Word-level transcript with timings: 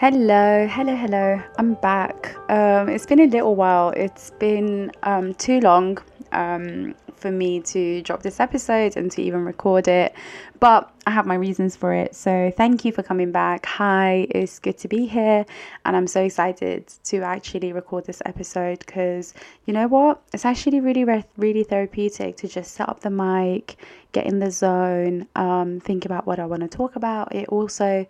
Hello, 0.00 0.66
hello, 0.66 0.96
hello. 0.96 1.42
I'm 1.58 1.74
back. 1.74 2.34
Um, 2.50 2.88
it's 2.88 3.04
been 3.04 3.20
a 3.20 3.26
little 3.26 3.54
while. 3.54 3.90
It's 3.90 4.30
been 4.30 4.90
um, 5.02 5.34
too 5.34 5.60
long 5.60 5.98
um, 6.32 6.94
for 7.16 7.30
me 7.30 7.60
to 7.60 8.00
drop 8.00 8.22
this 8.22 8.40
episode 8.40 8.96
and 8.96 9.12
to 9.12 9.20
even 9.20 9.44
record 9.44 9.88
it, 9.88 10.14
but 10.58 10.90
I 11.06 11.10
have 11.10 11.26
my 11.26 11.34
reasons 11.34 11.76
for 11.76 11.92
it. 11.92 12.14
So, 12.14 12.50
thank 12.56 12.82
you 12.86 12.92
for 12.92 13.02
coming 13.02 13.30
back. 13.30 13.66
Hi, 13.66 14.26
it's 14.30 14.58
good 14.58 14.78
to 14.78 14.88
be 14.88 15.04
here, 15.04 15.44
and 15.84 15.94
I'm 15.94 16.06
so 16.06 16.22
excited 16.22 16.86
to 17.04 17.18
actually 17.18 17.74
record 17.74 18.06
this 18.06 18.22
episode 18.24 18.78
because 18.78 19.34
you 19.66 19.74
know 19.74 19.86
what? 19.86 20.22
It's 20.32 20.46
actually 20.46 20.80
really, 20.80 21.04
really 21.36 21.62
therapeutic 21.62 22.38
to 22.38 22.48
just 22.48 22.72
set 22.72 22.88
up 22.88 23.00
the 23.00 23.10
mic, 23.10 23.76
get 24.12 24.24
in 24.24 24.38
the 24.38 24.50
zone, 24.50 25.26
um, 25.36 25.78
think 25.78 26.06
about 26.06 26.26
what 26.26 26.38
I 26.38 26.46
want 26.46 26.62
to 26.62 26.68
talk 26.68 26.96
about. 26.96 27.34
It 27.34 27.50
also 27.50 28.06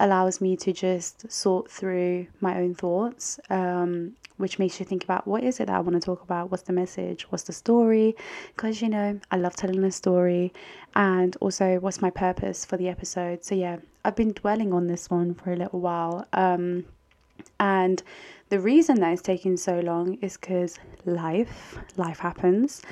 allows 0.00 0.40
me 0.40 0.56
to 0.56 0.72
just 0.72 1.30
sort 1.30 1.70
through 1.70 2.26
my 2.40 2.58
own 2.58 2.74
thoughts, 2.74 3.38
um, 3.50 4.12
which 4.36 4.58
makes 4.58 4.80
you 4.80 4.86
think 4.86 5.04
about 5.04 5.26
what 5.26 5.44
is 5.44 5.60
it 5.60 5.66
that 5.66 5.76
I 5.76 5.80
want 5.80 5.94
to 5.94 6.04
talk 6.04 6.22
about? 6.22 6.50
What's 6.50 6.64
the 6.64 6.72
message? 6.72 7.22
What's 7.30 7.44
the 7.44 7.52
story? 7.52 8.16
Because, 8.54 8.82
you 8.82 8.88
know, 8.88 9.20
I 9.30 9.36
love 9.36 9.54
telling 9.54 9.82
a 9.84 9.92
story. 9.92 10.52
And 10.96 11.36
also, 11.40 11.78
what's 11.78 12.02
my 12.02 12.10
purpose 12.10 12.64
for 12.64 12.76
the 12.76 12.88
episode? 12.88 13.44
So, 13.44 13.54
yeah, 13.54 13.78
I've 14.04 14.16
been 14.16 14.32
dwelling 14.32 14.72
on 14.72 14.88
this 14.88 15.08
one 15.08 15.34
for 15.34 15.52
a 15.52 15.56
little 15.56 15.80
while. 15.80 16.26
Um, 16.32 16.84
and 17.60 18.02
the 18.54 18.60
reason 18.60 19.00
that 19.00 19.12
it's 19.12 19.20
taking 19.20 19.56
so 19.56 19.80
long 19.80 20.14
is 20.22 20.36
because 20.36 20.78
life, 21.06 21.76
life 21.96 22.20
happens 22.20 22.82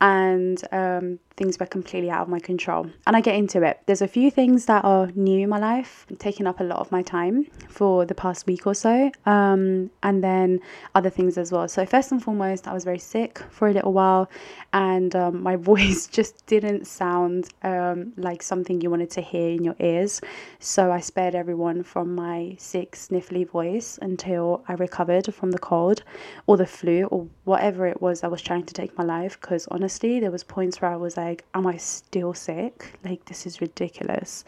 and 0.00 0.62
um, 0.70 1.18
things 1.36 1.58
were 1.58 1.66
completely 1.66 2.10
out 2.10 2.22
of 2.22 2.28
my 2.28 2.38
control. 2.38 2.86
And 3.06 3.16
I 3.16 3.20
get 3.20 3.34
into 3.34 3.62
it. 3.62 3.80
There's 3.86 4.02
a 4.02 4.08
few 4.08 4.30
things 4.30 4.66
that 4.66 4.84
are 4.84 5.08
new 5.14 5.40
in 5.40 5.48
my 5.48 5.58
life, 5.58 6.06
taking 6.18 6.46
up 6.46 6.60
a 6.60 6.64
lot 6.64 6.78
of 6.78 6.92
my 6.92 7.02
time 7.02 7.46
for 7.68 8.04
the 8.04 8.14
past 8.14 8.46
week 8.46 8.66
or 8.66 8.74
so, 8.74 9.10
um, 9.26 9.90
and 10.02 10.22
then 10.22 10.60
other 10.94 11.10
things 11.10 11.36
as 11.36 11.50
well. 11.50 11.66
So, 11.68 11.84
first 11.84 12.12
and 12.12 12.22
foremost, 12.22 12.68
I 12.68 12.74
was 12.74 12.84
very 12.84 12.98
sick 12.98 13.40
for 13.50 13.68
a 13.68 13.72
little 13.72 13.92
while, 13.92 14.30
and 14.72 15.14
um, 15.16 15.42
my 15.42 15.56
voice 15.70 16.06
just 16.06 16.46
didn't 16.46 16.86
sound 16.86 17.48
um, 17.62 18.12
like 18.16 18.42
something 18.42 18.80
you 18.80 18.90
wanted 18.90 19.10
to 19.12 19.20
hear 19.20 19.50
in 19.50 19.64
your 19.64 19.76
ears. 19.80 20.20
So, 20.60 20.92
I 20.92 21.00
spared 21.00 21.34
everyone 21.34 21.82
from 21.82 22.14
my 22.14 22.56
sick, 22.58 22.92
sniffly 22.92 23.48
voice 23.48 23.98
until 24.00 24.64
I 24.68 24.74
recovered 24.74 25.07
from 25.32 25.50
the 25.50 25.58
cold 25.58 26.02
or 26.46 26.56
the 26.56 26.66
flu 26.66 27.04
or 27.04 27.26
whatever 27.44 27.86
it 27.86 28.00
was 28.00 28.22
I 28.22 28.28
was 28.28 28.42
trying 28.42 28.64
to 28.64 28.74
take 28.74 28.96
my 28.96 29.04
life. 29.04 29.40
Because 29.40 29.66
honestly, 29.70 30.20
there 30.20 30.30
was 30.30 30.44
points 30.44 30.80
where 30.80 30.90
I 30.90 30.96
was 30.96 31.16
like, 31.16 31.44
am 31.54 31.66
I 31.66 31.76
still 31.76 32.34
sick? 32.34 32.98
Like, 33.04 33.24
this 33.26 33.46
is 33.46 33.60
ridiculous. 33.60 34.44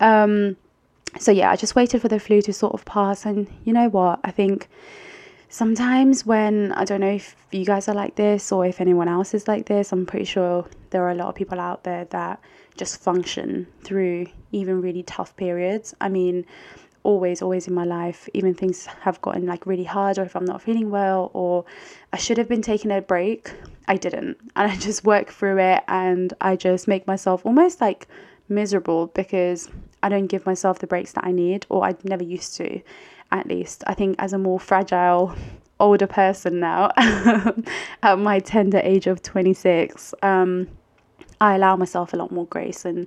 Um, 0.00 0.56
so, 1.18 1.30
yeah, 1.30 1.50
I 1.50 1.56
just 1.56 1.74
waited 1.74 2.02
for 2.02 2.08
the 2.08 2.20
flu 2.20 2.42
to 2.42 2.52
sort 2.52 2.74
of 2.74 2.84
pass. 2.84 3.26
And 3.26 3.48
you 3.64 3.72
know 3.72 3.88
what? 3.88 4.20
I 4.24 4.30
think 4.30 4.68
sometimes 5.48 6.26
when 6.26 6.72
I 6.72 6.84
don't 6.84 7.00
know 7.00 7.10
if 7.10 7.34
you 7.50 7.64
guys 7.64 7.88
are 7.88 7.94
like 7.94 8.16
this 8.16 8.52
or 8.52 8.66
if 8.66 8.80
anyone 8.80 9.08
else 9.08 9.34
is 9.34 9.48
like 9.48 9.66
this, 9.66 9.92
I'm 9.92 10.06
pretty 10.06 10.26
sure 10.26 10.66
there 10.90 11.02
are 11.02 11.10
a 11.10 11.14
lot 11.14 11.28
of 11.28 11.34
people 11.34 11.60
out 11.60 11.84
there 11.84 12.04
that 12.06 12.40
just 12.76 13.00
function 13.00 13.66
through 13.82 14.26
even 14.52 14.80
really 14.80 15.02
tough 15.02 15.36
periods. 15.36 15.94
I 16.00 16.08
mean, 16.08 16.46
always, 17.08 17.40
always 17.40 17.66
in 17.66 17.72
my 17.72 17.84
life, 17.84 18.28
even 18.34 18.52
things 18.52 18.84
have 18.84 19.18
gotten 19.22 19.46
like 19.46 19.64
really 19.64 19.84
hard, 19.84 20.18
or 20.18 20.24
if 20.24 20.36
I'm 20.36 20.44
not 20.44 20.60
feeling 20.60 20.90
well, 20.90 21.30
or 21.32 21.64
I 22.12 22.18
should 22.18 22.36
have 22.36 22.50
been 22.50 22.60
taking 22.60 22.90
a 22.90 23.00
break, 23.00 23.50
I 23.88 23.96
didn't. 23.96 24.36
And 24.54 24.70
I 24.70 24.76
just 24.76 25.04
work 25.04 25.30
through 25.30 25.58
it 25.58 25.82
and 25.88 26.34
I 26.42 26.54
just 26.54 26.86
make 26.86 27.06
myself 27.06 27.46
almost 27.46 27.80
like 27.80 28.06
miserable 28.50 29.06
because 29.06 29.70
I 30.02 30.10
don't 30.10 30.26
give 30.26 30.44
myself 30.44 30.80
the 30.80 30.86
breaks 30.86 31.12
that 31.12 31.24
I 31.24 31.32
need, 31.32 31.64
or 31.70 31.82
I 31.82 31.94
never 32.04 32.24
used 32.24 32.56
to, 32.56 32.82
at 33.32 33.46
least. 33.46 33.84
I 33.86 33.94
think 33.94 34.16
as 34.18 34.34
a 34.34 34.38
more 34.38 34.60
fragile, 34.60 35.34
older 35.80 36.06
person 36.06 36.60
now, 36.60 36.90
at 38.02 38.18
my 38.18 38.38
tender 38.38 38.82
age 38.84 39.06
of 39.06 39.22
26, 39.22 40.14
um, 40.22 40.68
I 41.40 41.54
allow 41.54 41.76
myself 41.76 42.12
a 42.12 42.16
lot 42.16 42.30
more 42.32 42.46
grace 42.46 42.84
and 42.84 43.06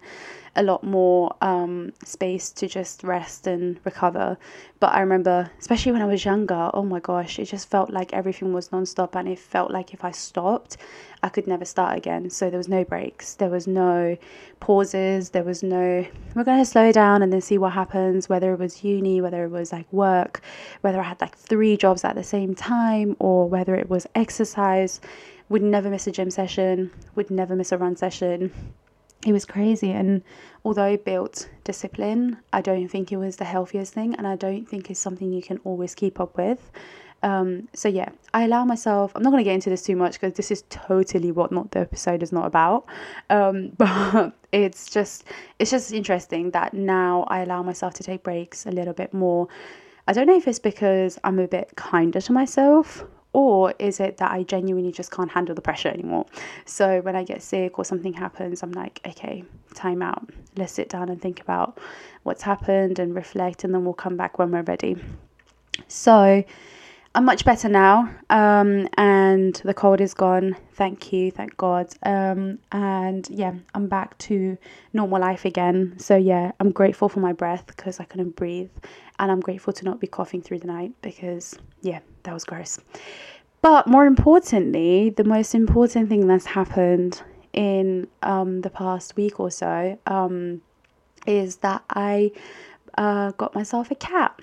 a 0.55 0.63
lot 0.63 0.83
more 0.83 1.33
um, 1.41 1.93
space 2.03 2.51
to 2.51 2.67
just 2.67 3.03
rest 3.03 3.47
and 3.47 3.79
recover. 3.85 4.37
But 4.79 4.93
I 4.93 4.99
remember, 4.99 5.49
especially 5.59 5.93
when 5.93 6.01
I 6.01 6.05
was 6.05 6.25
younger, 6.25 6.69
oh 6.73 6.83
my 6.83 6.99
gosh, 6.99 7.39
it 7.39 7.45
just 7.45 7.69
felt 7.69 7.89
like 7.89 8.13
everything 8.13 8.51
was 8.51 8.69
nonstop, 8.69 9.15
and 9.15 9.29
it 9.29 9.39
felt 9.39 9.71
like 9.71 9.93
if 9.93 10.03
I 10.03 10.11
stopped, 10.11 10.77
I 11.23 11.29
could 11.29 11.47
never 11.47 11.63
start 11.63 11.97
again. 11.97 12.29
So 12.29 12.49
there 12.49 12.57
was 12.57 12.67
no 12.67 12.83
breaks, 12.83 13.35
there 13.35 13.49
was 13.49 13.65
no 13.67 14.17
pauses, 14.59 15.29
there 15.29 15.43
was 15.43 15.63
no, 15.63 16.05
we're 16.35 16.43
going 16.43 16.59
to 16.59 16.65
slow 16.65 16.91
down 16.91 17.21
and 17.21 17.31
then 17.31 17.41
see 17.41 17.57
what 17.57 17.71
happens, 17.71 18.27
whether 18.27 18.51
it 18.53 18.59
was 18.59 18.83
uni, 18.83 19.21
whether 19.21 19.45
it 19.45 19.51
was 19.51 19.71
like 19.71 19.91
work, 19.93 20.41
whether 20.81 20.99
I 20.99 21.03
had 21.03 21.21
like 21.21 21.37
three 21.37 21.77
jobs 21.77 22.03
at 22.03 22.15
the 22.15 22.23
same 22.23 22.55
time, 22.55 23.15
or 23.19 23.47
whether 23.47 23.75
it 23.75 23.89
was 23.89 24.05
exercise. 24.15 24.99
Would 25.51 25.61
never 25.61 25.89
miss 25.89 26.07
a 26.07 26.13
gym 26.13 26.31
session, 26.31 26.91
would 27.13 27.29
never 27.29 27.57
miss 27.57 27.73
a 27.73 27.77
run 27.77 27.97
session. 27.97 28.53
It 29.27 29.33
was 29.33 29.43
crazy 29.43 29.91
and 29.91 30.23
although 30.63 30.95
built 30.95 31.49
discipline 31.65 32.37
i 32.53 32.61
don't 32.61 32.87
think 32.87 33.11
it 33.11 33.17
was 33.17 33.35
the 33.35 33.43
healthiest 33.45 33.93
thing 33.93 34.15
and 34.15 34.25
i 34.25 34.35
don't 34.35 34.65
think 34.65 34.89
it's 34.89 34.99
something 34.99 35.31
you 35.31 35.41
can 35.41 35.59
always 35.65 35.93
keep 35.93 36.21
up 36.21 36.37
with. 36.37 36.71
Um, 37.21 37.67
so 37.73 37.89
yeah 37.89 38.09
i 38.33 38.45
allow 38.45 38.63
myself 38.63 39.11
i'm 39.13 39.21
not 39.23 39.31
going 39.31 39.43
to 39.43 39.49
get 39.49 39.53
into 39.53 39.69
this 39.69 39.83
too 39.83 39.97
much 39.97 40.13
because 40.13 40.33
this 40.33 40.51
is 40.51 40.63
totally 40.69 41.33
what 41.33 41.51
not 41.51 41.69
the 41.71 41.79
episode 41.79 42.23
is 42.23 42.31
not 42.31 42.47
about 42.47 42.85
um, 43.29 43.73
but 43.77 44.33
it's 44.53 44.89
just 44.89 45.25
it's 45.59 45.69
just 45.69 45.91
interesting 45.91 46.51
that 46.51 46.73
now 46.73 47.25
i 47.27 47.41
allow 47.41 47.61
myself 47.61 47.93
to 47.95 48.03
take 48.03 48.23
breaks 48.23 48.65
a 48.65 48.71
little 48.71 48.93
bit 48.93 49.13
more. 49.13 49.49
I 50.07 50.13
don't 50.13 50.27
know 50.27 50.37
if 50.37 50.47
it's 50.47 50.59
because 50.59 51.19
i'm 51.25 51.39
a 51.39 51.47
bit 51.47 51.73
kinder 51.75 52.21
to 52.21 52.31
myself 52.31 53.03
or 53.33 53.73
is 53.79 53.99
it 53.99 54.17
that 54.17 54.31
I 54.31 54.43
genuinely 54.43 54.91
just 54.91 55.11
can't 55.11 55.31
handle 55.31 55.55
the 55.55 55.61
pressure 55.61 55.89
anymore? 55.89 56.25
So 56.65 57.01
when 57.01 57.15
I 57.15 57.23
get 57.23 57.41
sick 57.41 57.79
or 57.79 57.85
something 57.85 58.13
happens, 58.13 58.61
I'm 58.61 58.71
like, 58.71 58.99
okay, 59.05 59.43
time 59.73 60.01
out. 60.01 60.29
Let's 60.57 60.73
sit 60.73 60.89
down 60.89 61.09
and 61.09 61.21
think 61.21 61.39
about 61.39 61.79
what's 62.23 62.41
happened 62.41 62.99
and 62.99 63.15
reflect, 63.15 63.63
and 63.63 63.73
then 63.73 63.85
we'll 63.85 63.93
come 63.93 64.17
back 64.17 64.37
when 64.37 64.51
we're 64.51 64.63
ready. 64.63 64.97
So 65.87 66.43
I'm 67.13 67.25
much 67.25 67.43
better 67.43 67.67
now, 67.67 68.09
um, 68.29 68.87
and 68.97 69.53
the 69.65 69.73
cold 69.73 69.99
is 69.99 70.13
gone. 70.13 70.55
Thank 70.75 71.11
you, 71.11 71.29
thank 71.29 71.57
God. 71.57 71.89
Um, 72.03 72.59
and 72.71 73.27
yeah, 73.29 73.53
I'm 73.73 73.87
back 73.87 74.17
to 74.19 74.57
normal 74.93 75.19
life 75.19 75.43
again. 75.43 75.95
So 75.97 76.15
yeah, 76.15 76.53
I'm 76.61 76.71
grateful 76.71 77.09
for 77.09 77.19
my 77.19 77.33
breath 77.33 77.67
because 77.67 77.99
I 77.99 78.05
couldn't 78.05 78.37
breathe, 78.37 78.69
and 79.19 79.29
I'm 79.29 79.41
grateful 79.41 79.73
to 79.73 79.83
not 79.83 79.99
be 79.99 80.07
coughing 80.07 80.41
through 80.41 80.59
the 80.59 80.67
night 80.67 80.93
because 81.01 81.53
yeah, 81.81 81.99
that 82.23 82.33
was 82.33 82.45
gross. 82.45 82.79
But 83.61 83.87
more 83.87 84.05
importantly, 84.05 85.09
the 85.09 85.25
most 85.25 85.53
important 85.53 86.07
thing 86.07 86.27
that's 86.27 86.45
happened 86.45 87.21
in 87.51 88.07
um, 88.23 88.61
the 88.61 88.69
past 88.69 89.17
week 89.17 89.37
or 89.37 89.51
so 89.51 89.99
um, 90.07 90.61
is 91.27 91.57
that 91.57 91.83
I 91.89 92.31
uh, 92.97 93.31
got 93.31 93.53
myself 93.53 93.91
a 93.91 93.95
cat. 93.95 94.39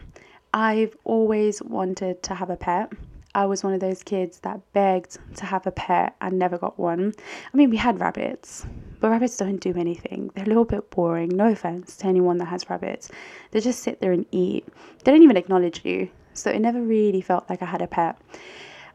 I've 0.58 0.96
always 1.04 1.62
wanted 1.62 2.20
to 2.24 2.34
have 2.34 2.50
a 2.50 2.56
pet. 2.56 2.92
I 3.32 3.46
was 3.46 3.62
one 3.62 3.74
of 3.74 3.78
those 3.78 4.02
kids 4.02 4.41
that 4.41 4.60
begged 4.72 5.16
to 5.36 5.46
have 5.46 5.69
a 5.69 5.70
pet 5.70 6.16
and 6.20 6.36
never 6.36 6.58
got 6.58 6.76
one. 6.76 7.14
I 7.54 7.56
mean, 7.56 7.70
we 7.70 7.76
had 7.76 8.00
rabbits, 8.00 8.66
but 8.98 9.10
rabbits 9.10 9.36
don't 9.36 9.60
do 9.60 9.72
anything. 9.76 10.32
They're 10.34 10.42
a 10.42 10.48
little 10.48 10.64
bit 10.64 10.91
boring. 10.91 11.28
No 11.28 11.46
offense 11.52 11.96
to 11.98 12.08
anyone 12.08 12.38
that 12.38 12.46
has 12.46 12.69
rabbits. 12.69 13.08
They 13.52 13.60
just 13.60 13.84
sit 13.84 14.00
there 14.00 14.10
and 14.10 14.26
eat. 14.32 14.66
They 15.04 15.12
don't 15.12 15.22
even 15.22 15.36
acknowledge 15.36 15.84
you. 15.84 16.10
So 16.34 16.50
it 16.50 16.58
never 16.58 16.82
really 16.82 17.20
felt 17.20 17.48
like 17.48 17.62
I 17.62 17.66
had 17.66 17.80
a 17.80 17.86
pet. 17.86 18.20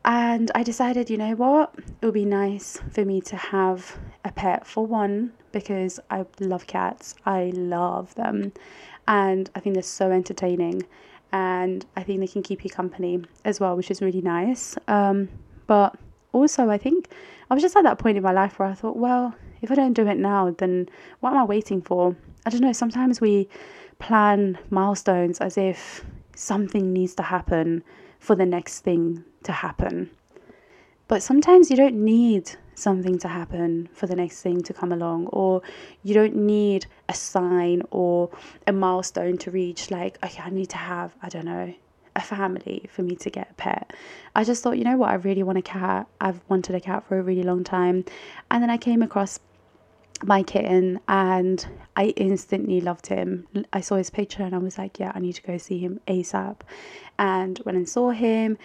And 0.03 0.51
I 0.55 0.63
decided, 0.63 1.09
you 1.09 1.17
know 1.17 1.33
what? 1.35 1.73
It 2.01 2.05
would 2.05 2.13
be 2.13 2.25
nice 2.25 2.77
for 2.91 3.05
me 3.05 3.21
to 3.21 3.37
have 3.37 3.97
a 4.25 4.33
pet 4.33 4.67
for 4.67 4.85
one 4.85 5.31
because 5.53 5.97
I 6.09 6.25
love 6.41 6.67
cats. 6.67 7.15
I 7.25 7.53
love 7.55 8.13
them. 8.15 8.51
And 9.07 9.49
I 9.55 9.61
think 9.61 9.75
they're 9.75 9.83
so 9.83 10.11
entertaining 10.11 10.83
and 11.33 11.83
I 11.97 12.03
think 12.03 12.19
they 12.19 12.27
can 12.27 12.43
keep 12.43 12.63
you 12.63 12.69
company 12.69 13.23
as 13.43 13.59
well, 13.59 13.75
which 13.75 13.89
is 13.89 14.01
really 14.01 14.21
nice. 14.21 14.77
Um, 14.87 15.27
but 15.65 15.95
also, 16.31 16.69
I 16.69 16.77
think 16.77 17.09
I 17.49 17.55
was 17.55 17.63
just 17.63 17.75
at 17.75 17.83
that 17.83 17.97
point 17.97 18.17
in 18.17 18.23
my 18.23 18.31
life 18.31 18.59
where 18.59 18.69
I 18.69 18.73
thought, 18.73 18.95
well, 18.95 19.35
if 19.61 19.71
I 19.71 19.75
don't 19.75 19.93
do 19.93 20.07
it 20.07 20.17
now, 20.17 20.51
then 20.51 20.87
what 21.19 21.31
am 21.31 21.39
I 21.39 21.43
waiting 21.43 21.81
for? 21.81 22.15
I 22.45 22.51
don't 22.51 22.61
know. 22.61 22.71
Sometimes 22.71 23.19
we 23.19 23.49
plan 23.97 24.59
milestones 24.69 25.39
as 25.39 25.57
if 25.57 26.05
something 26.35 26.93
needs 26.93 27.15
to 27.15 27.23
happen 27.23 27.83
for 28.19 28.35
the 28.35 28.45
next 28.45 28.81
thing 28.81 29.23
to 29.43 29.51
happen. 29.51 30.11
But 31.13 31.21
sometimes 31.21 31.69
you 31.69 31.77
don't 31.77 32.03
need 32.03 32.49
something 32.73 33.19
to 33.19 33.27
happen 33.27 33.87
for 33.93 34.07
the 34.07 34.15
next 34.15 34.41
thing 34.41 34.63
to 34.63 34.73
come 34.73 34.91
along 34.91 35.27
or 35.27 35.61
you 36.01 36.11
don't 36.15 36.35
need 36.35 36.87
a 37.07 37.13
sign 37.13 37.83
or 37.91 38.31
a 38.65 38.73
milestone 38.73 39.37
to 39.37 39.51
reach 39.51 39.91
like 39.91 40.17
okay 40.25 40.41
i 40.41 40.49
need 40.49 40.69
to 40.69 40.77
have 40.77 41.15
i 41.21 41.29
don't 41.29 41.45
know 41.45 41.71
a 42.15 42.19
family 42.19 42.89
for 42.89 43.03
me 43.03 43.15
to 43.15 43.29
get 43.29 43.51
a 43.51 43.53
pet 43.53 43.93
i 44.35 44.43
just 44.43 44.63
thought 44.63 44.75
you 44.75 44.83
know 44.83 44.97
what 44.97 45.11
i 45.11 45.13
really 45.13 45.43
want 45.43 45.55
a 45.55 45.61
cat 45.61 46.07
i've 46.19 46.41
wanted 46.49 46.73
a 46.73 46.79
cat 46.79 47.07
for 47.07 47.19
a 47.19 47.21
really 47.21 47.43
long 47.43 47.63
time 47.63 48.03
and 48.49 48.63
then 48.63 48.71
i 48.71 48.77
came 48.77 49.03
across 49.03 49.39
my 50.25 50.41
kitten 50.41 50.99
and 51.07 51.67
I 51.95 52.05
instantly 52.15 52.81
loved 52.81 53.07
him. 53.07 53.47
I 53.73 53.81
saw 53.81 53.95
his 53.95 54.09
picture 54.09 54.43
and 54.43 54.55
I 54.55 54.57
was 54.57 54.77
like, 54.77 54.99
yeah, 54.99 55.11
I 55.13 55.19
need 55.19 55.33
to 55.33 55.41
go 55.41 55.57
see 55.57 55.79
him 55.79 55.99
ASAP. 56.07 56.61
And 57.19 57.57
when 57.59 57.75
I 57.75 57.83
saw 57.83 58.11
him, 58.11 58.57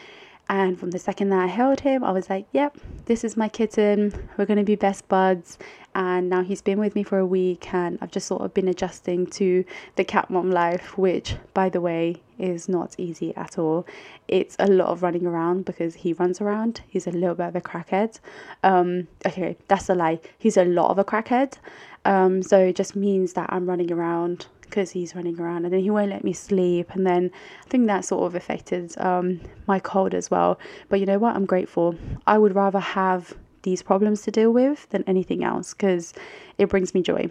and 0.48 0.78
from 0.78 0.90
the 0.90 0.98
second 0.98 1.28
that 1.30 1.40
I 1.40 1.46
held 1.46 1.80
him, 1.80 2.02
I 2.02 2.10
was 2.10 2.30
like, 2.30 2.46
yep, 2.52 2.76
this 3.04 3.22
is 3.22 3.36
my 3.36 3.48
kitten. 3.48 4.14
We're 4.36 4.46
going 4.46 4.58
to 4.58 4.64
be 4.64 4.76
best 4.76 5.06
buds. 5.08 5.58
And 5.94 6.30
now 6.30 6.42
he's 6.42 6.62
been 6.62 6.78
with 6.78 6.94
me 6.94 7.02
for 7.02 7.18
a 7.18 7.26
week, 7.26 7.74
and 7.74 7.98
I've 8.00 8.10
just 8.10 8.26
sort 8.26 8.42
of 8.42 8.54
been 8.54 8.68
adjusting 8.68 9.26
to 9.26 9.64
the 9.96 10.04
cat 10.04 10.30
mom 10.30 10.50
life, 10.50 10.96
which, 10.96 11.34
by 11.54 11.68
the 11.68 11.80
way, 11.80 12.22
is 12.38 12.68
not 12.68 12.94
easy 12.98 13.34
at 13.36 13.58
all. 13.58 13.86
It's 14.28 14.56
a 14.58 14.68
lot 14.68 14.88
of 14.88 15.02
running 15.02 15.26
around 15.26 15.64
because 15.64 15.96
he 15.96 16.12
runs 16.12 16.40
around. 16.40 16.82
He's 16.88 17.06
a 17.06 17.10
little 17.10 17.34
bit 17.34 17.48
of 17.48 17.56
a 17.56 17.60
crackhead. 17.60 18.20
Um, 18.62 19.08
okay, 19.26 19.56
that's 19.66 19.88
a 19.88 19.94
lie. 19.94 20.20
He's 20.38 20.56
a 20.56 20.64
lot 20.64 20.90
of 20.90 20.98
a 20.98 21.04
crackhead. 21.04 21.58
Um, 22.04 22.42
so 22.42 22.58
it 22.58 22.76
just 22.76 22.94
means 22.96 23.34
that 23.34 23.52
I'm 23.52 23.66
running 23.66 23.92
around 23.92 24.46
because 24.68 24.90
he's 24.90 25.14
running 25.14 25.40
around 25.40 25.64
and 25.64 25.72
then 25.72 25.80
he 25.80 25.90
won't 25.90 26.10
let 26.10 26.24
me 26.24 26.32
sleep 26.32 26.90
and 26.90 27.06
then 27.06 27.30
i 27.64 27.68
think 27.68 27.86
that 27.86 28.04
sort 28.04 28.26
of 28.26 28.34
affected 28.34 28.96
um, 28.98 29.40
my 29.66 29.78
cold 29.78 30.14
as 30.14 30.30
well. 30.30 30.58
But 30.88 31.00
you 31.00 31.06
know 31.06 31.18
what? 31.18 31.36
I'm 31.36 31.46
grateful. 31.46 31.94
I 32.26 32.38
would 32.38 32.54
rather 32.54 32.80
have 32.80 33.34
these 33.62 33.82
problems 33.82 34.22
to 34.22 34.30
deal 34.30 34.52
with 34.52 34.88
than 34.90 35.04
anything 35.06 35.44
else 35.44 35.74
because 35.74 36.14
it 36.58 36.68
brings 36.68 36.94
me 36.94 37.02
joy. 37.02 37.30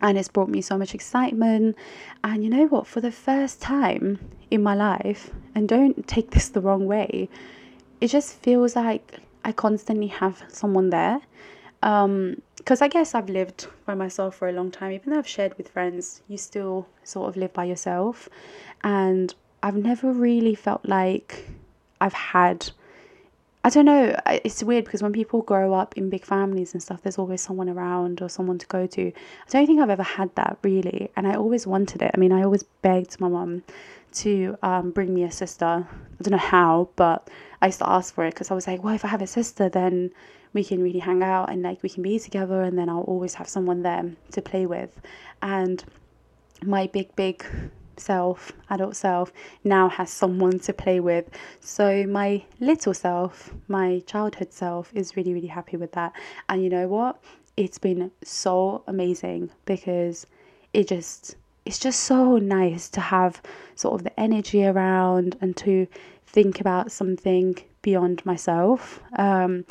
And 0.00 0.18
it's 0.18 0.28
brought 0.28 0.48
me 0.48 0.60
so 0.60 0.76
much 0.76 0.94
excitement. 0.94 1.76
And 2.22 2.42
you 2.44 2.50
know 2.50 2.66
what? 2.66 2.86
For 2.86 3.00
the 3.00 3.12
first 3.12 3.62
time 3.62 4.18
in 4.50 4.62
my 4.62 4.74
life 4.74 5.30
and 5.54 5.68
don't 5.68 6.06
take 6.06 6.30
this 6.30 6.48
the 6.48 6.60
wrong 6.60 6.86
way 6.86 7.28
it 8.00 8.08
just 8.08 8.34
feels 8.42 8.76
like 8.76 9.20
i 9.44 9.52
constantly 9.52 10.06
have 10.06 10.42
someone 10.48 10.90
there 10.90 11.20
um, 11.84 12.40
because 12.56 12.80
I 12.80 12.88
guess 12.88 13.14
I've 13.14 13.28
lived 13.28 13.68
by 13.84 13.94
myself 13.94 14.36
for 14.36 14.48
a 14.48 14.52
long 14.52 14.70
time. 14.70 14.90
Even 14.92 15.12
though 15.12 15.18
I've 15.18 15.28
shared 15.28 15.56
with 15.58 15.68
friends, 15.68 16.22
you 16.28 16.38
still 16.38 16.88
sort 17.04 17.28
of 17.28 17.36
live 17.36 17.52
by 17.52 17.64
yourself. 17.64 18.28
And 18.82 19.34
I've 19.62 19.76
never 19.76 20.10
really 20.10 20.54
felt 20.54 20.84
like 20.86 21.46
I've 22.00 22.14
had. 22.14 22.70
I 23.64 23.70
don't 23.70 23.84
know. 23.84 24.16
It's 24.26 24.62
weird 24.62 24.86
because 24.86 25.02
when 25.02 25.12
people 25.12 25.42
grow 25.42 25.74
up 25.74 25.96
in 25.96 26.08
big 26.08 26.24
families 26.24 26.72
and 26.72 26.82
stuff, 26.82 27.02
there's 27.02 27.18
always 27.18 27.42
someone 27.42 27.68
around 27.68 28.22
or 28.22 28.30
someone 28.30 28.58
to 28.58 28.66
go 28.66 28.86
to. 28.86 29.08
I 29.08 29.50
don't 29.50 29.66
think 29.66 29.80
I've 29.80 29.90
ever 29.90 30.02
had 30.02 30.34
that 30.36 30.56
really, 30.62 31.10
and 31.16 31.26
I 31.26 31.34
always 31.34 31.66
wanted 31.66 32.00
it. 32.00 32.10
I 32.14 32.18
mean, 32.18 32.32
I 32.32 32.42
always 32.44 32.62
begged 32.62 33.20
my 33.20 33.28
mum 33.28 33.62
to 34.14 34.56
um, 34.62 34.90
bring 34.90 35.12
me 35.12 35.24
a 35.24 35.30
sister. 35.30 35.86
I 35.86 36.22
don't 36.22 36.32
know 36.32 36.38
how, 36.38 36.88
but 36.96 37.28
I 37.60 37.66
used 37.66 37.80
to 37.80 37.88
ask 37.88 38.14
for 38.14 38.24
it 38.24 38.32
because 38.34 38.50
I 38.50 38.54
was 38.54 38.66
like, 38.66 38.82
well, 38.82 38.94
if 38.94 39.04
I 39.04 39.08
have 39.08 39.22
a 39.22 39.26
sister, 39.26 39.68
then 39.68 40.12
we 40.54 40.64
can 40.64 40.82
really 40.82 41.00
hang 41.00 41.22
out 41.22 41.50
and 41.50 41.62
like 41.62 41.82
we 41.82 41.90
can 41.90 42.02
be 42.02 42.18
together 42.18 42.62
and 42.62 42.78
then 42.78 42.88
I'll 42.88 43.02
always 43.02 43.34
have 43.34 43.48
someone 43.48 43.82
there 43.82 44.12
to 44.32 44.40
play 44.40 44.64
with. 44.64 45.00
And 45.42 45.84
my 46.64 46.86
big, 46.86 47.14
big 47.16 47.44
self, 47.96 48.52
adult 48.70 48.96
self, 48.96 49.32
now 49.64 49.88
has 49.88 50.10
someone 50.10 50.58
to 50.60 50.72
play 50.72 51.00
with. 51.00 51.28
So 51.60 52.06
my 52.06 52.44
little 52.60 52.94
self, 52.94 53.52
my 53.68 54.00
childhood 54.06 54.52
self, 54.52 54.90
is 54.94 55.16
really, 55.16 55.34
really 55.34 55.48
happy 55.48 55.76
with 55.76 55.92
that. 55.92 56.12
And 56.48 56.62
you 56.62 56.70
know 56.70 56.88
what? 56.88 57.20
It's 57.56 57.78
been 57.78 58.10
so 58.22 58.82
amazing 58.86 59.50
because 59.64 60.26
it 60.72 60.88
just 60.88 61.36
it's 61.64 61.78
just 61.78 62.00
so 62.00 62.36
nice 62.36 62.90
to 62.90 63.00
have 63.00 63.40
sort 63.74 63.94
of 63.94 64.04
the 64.04 64.20
energy 64.20 64.66
around 64.66 65.36
and 65.40 65.56
to 65.56 65.86
think 66.26 66.60
about 66.60 66.92
something 66.92 67.56
beyond 67.80 68.24
myself. 68.26 69.00
Um, 69.18 69.64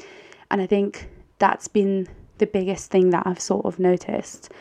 and 0.53 0.61
I 0.61 0.67
think 0.67 1.09
that's 1.39 1.67
been 1.67 2.07
the 2.37 2.45
biggest 2.45 2.91
thing 2.91 3.09
that 3.09 3.25
I've 3.25 3.39
sort 3.39 3.65
of 3.65 3.79
noticed. 3.79 4.51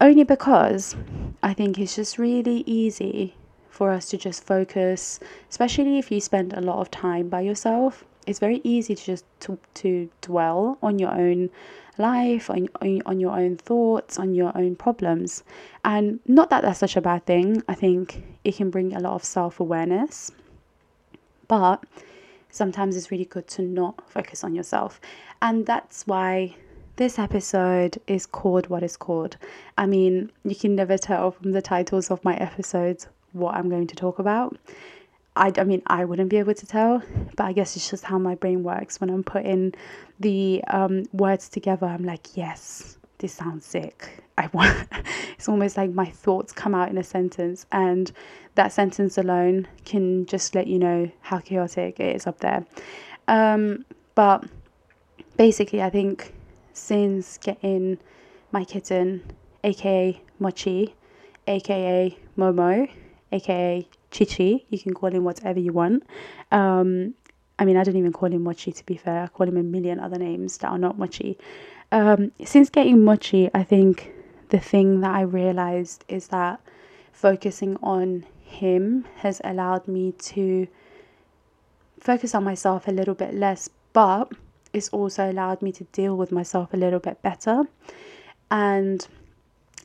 Only 0.00 0.24
because 0.24 0.96
I 1.42 1.52
think 1.52 1.78
it's 1.78 1.96
just 1.96 2.16
really 2.16 2.64
easy 2.66 3.34
for 3.68 3.90
us 3.90 4.08
to 4.08 4.16
just 4.16 4.42
focus, 4.42 5.20
especially 5.50 5.98
if 5.98 6.10
you 6.10 6.22
spend 6.22 6.54
a 6.54 6.62
lot 6.62 6.80
of 6.80 6.90
time 6.90 7.28
by 7.28 7.42
yourself. 7.42 8.06
It's 8.26 8.38
very 8.38 8.62
easy 8.64 8.94
to 8.94 9.04
just 9.04 9.26
to, 9.40 9.58
to 9.74 10.08
dwell 10.22 10.78
on 10.82 10.98
your 10.98 11.12
own 11.12 11.50
life, 11.98 12.48
on, 12.48 12.70
on 13.04 13.20
your 13.20 13.38
own 13.38 13.58
thoughts, 13.58 14.18
on 14.18 14.34
your 14.34 14.56
own 14.56 14.76
problems. 14.76 15.44
And 15.84 16.20
not 16.26 16.48
that 16.48 16.62
that's 16.62 16.78
such 16.78 16.96
a 16.96 17.02
bad 17.02 17.26
thing. 17.26 17.62
I 17.68 17.74
think 17.74 18.24
it 18.44 18.56
can 18.56 18.70
bring 18.70 18.94
a 18.94 19.00
lot 19.00 19.12
of 19.12 19.24
self 19.24 19.60
awareness. 19.60 20.32
But 21.48 21.84
sometimes 22.50 22.96
it's 22.96 23.10
really 23.10 23.24
good 23.24 23.46
to 23.48 23.62
not 23.62 24.08
focus 24.10 24.44
on 24.44 24.54
yourself. 24.54 25.00
And 25.42 25.66
that's 25.66 26.06
why 26.06 26.54
this 26.96 27.18
episode 27.18 28.00
is 28.06 28.26
called 28.26 28.68
what 28.68 28.82
is 28.82 28.96
called. 28.96 29.36
I 29.76 29.86
mean, 29.86 30.32
you 30.44 30.56
can 30.56 30.74
never 30.74 30.98
tell 30.98 31.30
from 31.30 31.52
the 31.52 31.62
titles 31.62 32.10
of 32.10 32.24
my 32.24 32.34
episodes 32.36 33.06
what 33.32 33.54
I'm 33.54 33.68
going 33.68 33.86
to 33.86 33.96
talk 33.96 34.18
about. 34.18 34.56
I, 35.36 35.52
I 35.56 35.64
mean, 35.64 35.82
I 35.86 36.04
wouldn't 36.04 36.30
be 36.30 36.38
able 36.38 36.54
to 36.54 36.66
tell, 36.66 37.02
but 37.36 37.46
I 37.46 37.52
guess 37.52 37.76
it's 37.76 37.88
just 37.88 38.04
how 38.04 38.18
my 38.18 38.34
brain 38.34 38.64
works. 38.64 39.00
When 39.00 39.10
I'm 39.10 39.22
putting 39.22 39.74
the 40.18 40.64
um, 40.66 41.04
words 41.12 41.48
together, 41.48 41.86
I'm 41.86 42.04
like, 42.04 42.36
yes, 42.36 42.97
this 43.18 43.34
sounds 43.34 43.64
sick. 43.64 44.22
I 44.36 44.48
want. 44.52 44.88
it's 45.32 45.48
almost 45.48 45.76
like 45.76 45.90
my 45.90 46.06
thoughts 46.06 46.52
come 46.52 46.74
out 46.74 46.88
in 46.88 46.98
a 46.98 47.04
sentence, 47.04 47.66
and 47.72 48.10
that 48.54 48.72
sentence 48.72 49.18
alone 49.18 49.66
can 49.84 50.26
just 50.26 50.54
let 50.54 50.66
you 50.66 50.78
know 50.78 51.10
how 51.20 51.38
chaotic 51.38 52.00
it 52.00 52.16
is 52.16 52.26
up 52.26 52.40
there. 52.40 52.64
Um, 53.26 53.84
but 54.14 54.44
basically, 55.36 55.82
I 55.82 55.90
think 55.90 56.32
since 56.72 57.38
getting 57.38 57.98
my 58.52 58.64
kitten, 58.64 59.22
aka 59.64 60.20
Mochi, 60.38 60.94
aka 61.46 62.16
Momo, 62.36 62.88
aka 63.32 63.86
Chichi, 64.10 64.66
you 64.70 64.78
can 64.78 64.94
call 64.94 65.10
him 65.10 65.24
whatever 65.24 65.58
you 65.60 65.72
want. 65.72 66.04
Um, 66.52 67.14
I 67.58 67.64
mean, 67.64 67.76
I 67.76 67.82
don't 67.82 67.96
even 67.96 68.12
call 68.12 68.32
him 68.32 68.44
Mochi 68.44 68.72
to 68.72 68.86
be 68.86 68.96
fair. 68.96 69.24
I 69.24 69.26
call 69.26 69.48
him 69.48 69.56
a 69.56 69.62
million 69.62 69.98
other 69.98 70.18
names 70.18 70.58
that 70.58 70.68
are 70.68 70.78
not 70.78 70.98
Mochi. 70.98 71.36
Um, 71.90 72.32
since 72.44 72.68
getting 72.68 73.04
Mochi, 73.04 73.50
I 73.54 73.62
think 73.62 74.12
the 74.50 74.58
thing 74.58 75.00
that 75.00 75.14
I 75.14 75.22
realized 75.22 76.04
is 76.08 76.28
that 76.28 76.60
focusing 77.12 77.76
on 77.82 78.26
him 78.40 79.06
has 79.16 79.40
allowed 79.44 79.88
me 79.88 80.12
to 80.12 80.68
focus 82.00 82.34
on 82.34 82.44
myself 82.44 82.88
a 82.88 82.92
little 82.92 83.14
bit 83.14 83.34
less, 83.34 83.68
but 83.92 84.30
it's 84.72 84.88
also 84.90 85.30
allowed 85.30 85.62
me 85.62 85.72
to 85.72 85.84
deal 85.84 86.16
with 86.16 86.30
myself 86.30 86.72
a 86.72 86.76
little 86.76 87.00
bit 87.00 87.20
better. 87.22 87.64
And 88.50 89.06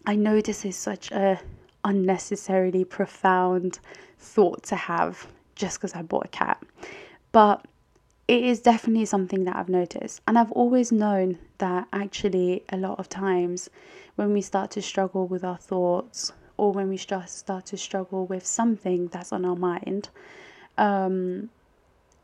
I 0.05 0.15
know 0.15 0.41
this 0.41 0.65
is 0.65 0.75
such 0.75 1.11
a 1.11 1.39
unnecessarily 1.85 2.85
profound 2.85 3.79
thought 4.19 4.63
to 4.63 4.75
have 4.75 5.27
just 5.55 5.79
because 5.79 5.93
I 5.93 6.01
bought 6.01 6.25
a 6.25 6.29
cat. 6.29 6.61
But 7.31 7.65
it 8.27 8.43
is 8.43 8.61
definitely 8.61 9.05
something 9.05 9.43
that 9.45 9.55
I've 9.55 9.69
noticed. 9.69 10.21
And 10.27 10.37
I've 10.37 10.51
always 10.51 10.91
known 10.91 11.37
that 11.57 11.87
actually, 11.91 12.63
a 12.69 12.77
lot 12.77 12.99
of 12.99 13.09
times 13.09 13.69
when 14.15 14.31
we 14.33 14.41
start 14.41 14.71
to 14.71 14.81
struggle 14.81 15.27
with 15.27 15.43
our 15.43 15.57
thoughts 15.57 16.31
or 16.57 16.71
when 16.71 16.87
we 16.87 16.97
start 16.97 17.65
to 17.65 17.77
struggle 17.77 18.25
with 18.25 18.45
something 18.45 19.07
that's 19.07 19.33
on 19.33 19.43
our 19.45 19.55
mind, 19.55 20.09
um, 20.77 21.49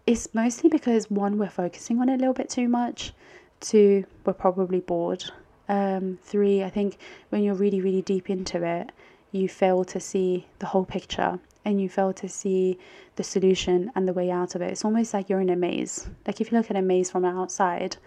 it's 0.07 0.33
mostly 0.33 0.69
because 0.69 1.11
one, 1.11 1.37
we're 1.37 1.49
focusing 1.49 1.99
on 1.99 2.09
it 2.09 2.15
a 2.15 2.17
little 2.17 2.33
bit 2.33 2.49
too 2.49 2.67
much, 2.67 3.13
two, 3.59 4.05
we're 4.25 4.33
probably 4.33 4.79
bored. 4.79 5.23
Um, 5.67 6.17
three, 6.23 6.63
I 6.63 6.69
think 6.69 6.97
when 7.29 7.43
you're 7.43 7.53
really, 7.53 7.81
really 7.81 8.01
deep 8.01 8.29
into 8.29 8.63
it, 8.63 8.91
you 9.31 9.47
fail 9.47 9.83
to 9.85 9.99
see 9.99 10.47
the 10.57 10.65
whole 10.67 10.85
picture 10.85 11.39
and 11.65 11.81
you 11.81 11.89
fail 11.89 12.13
to 12.13 12.29
see 12.29 12.77
the 13.15 13.23
solution 13.23 13.91
and 13.95 14.07
the 14.07 14.13
way 14.13 14.31
out 14.31 14.55
of 14.55 14.61
it. 14.61 14.71
It's 14.71 14.85
almost 14.85 15.13
like 15.13 15.29
you're 15.29 15.41
in 15.41 15.49
a 15.49 15.55
maze. 15.55 16.07
Like 16.25 16.41
if 16.41 16.51
you 16.51 16.57
look 16.57 16.69
at 16.69 16.77
a 16.77 16.81
maze 16.81 17.11
from 17.11 17.25
outside, 17.25 17.97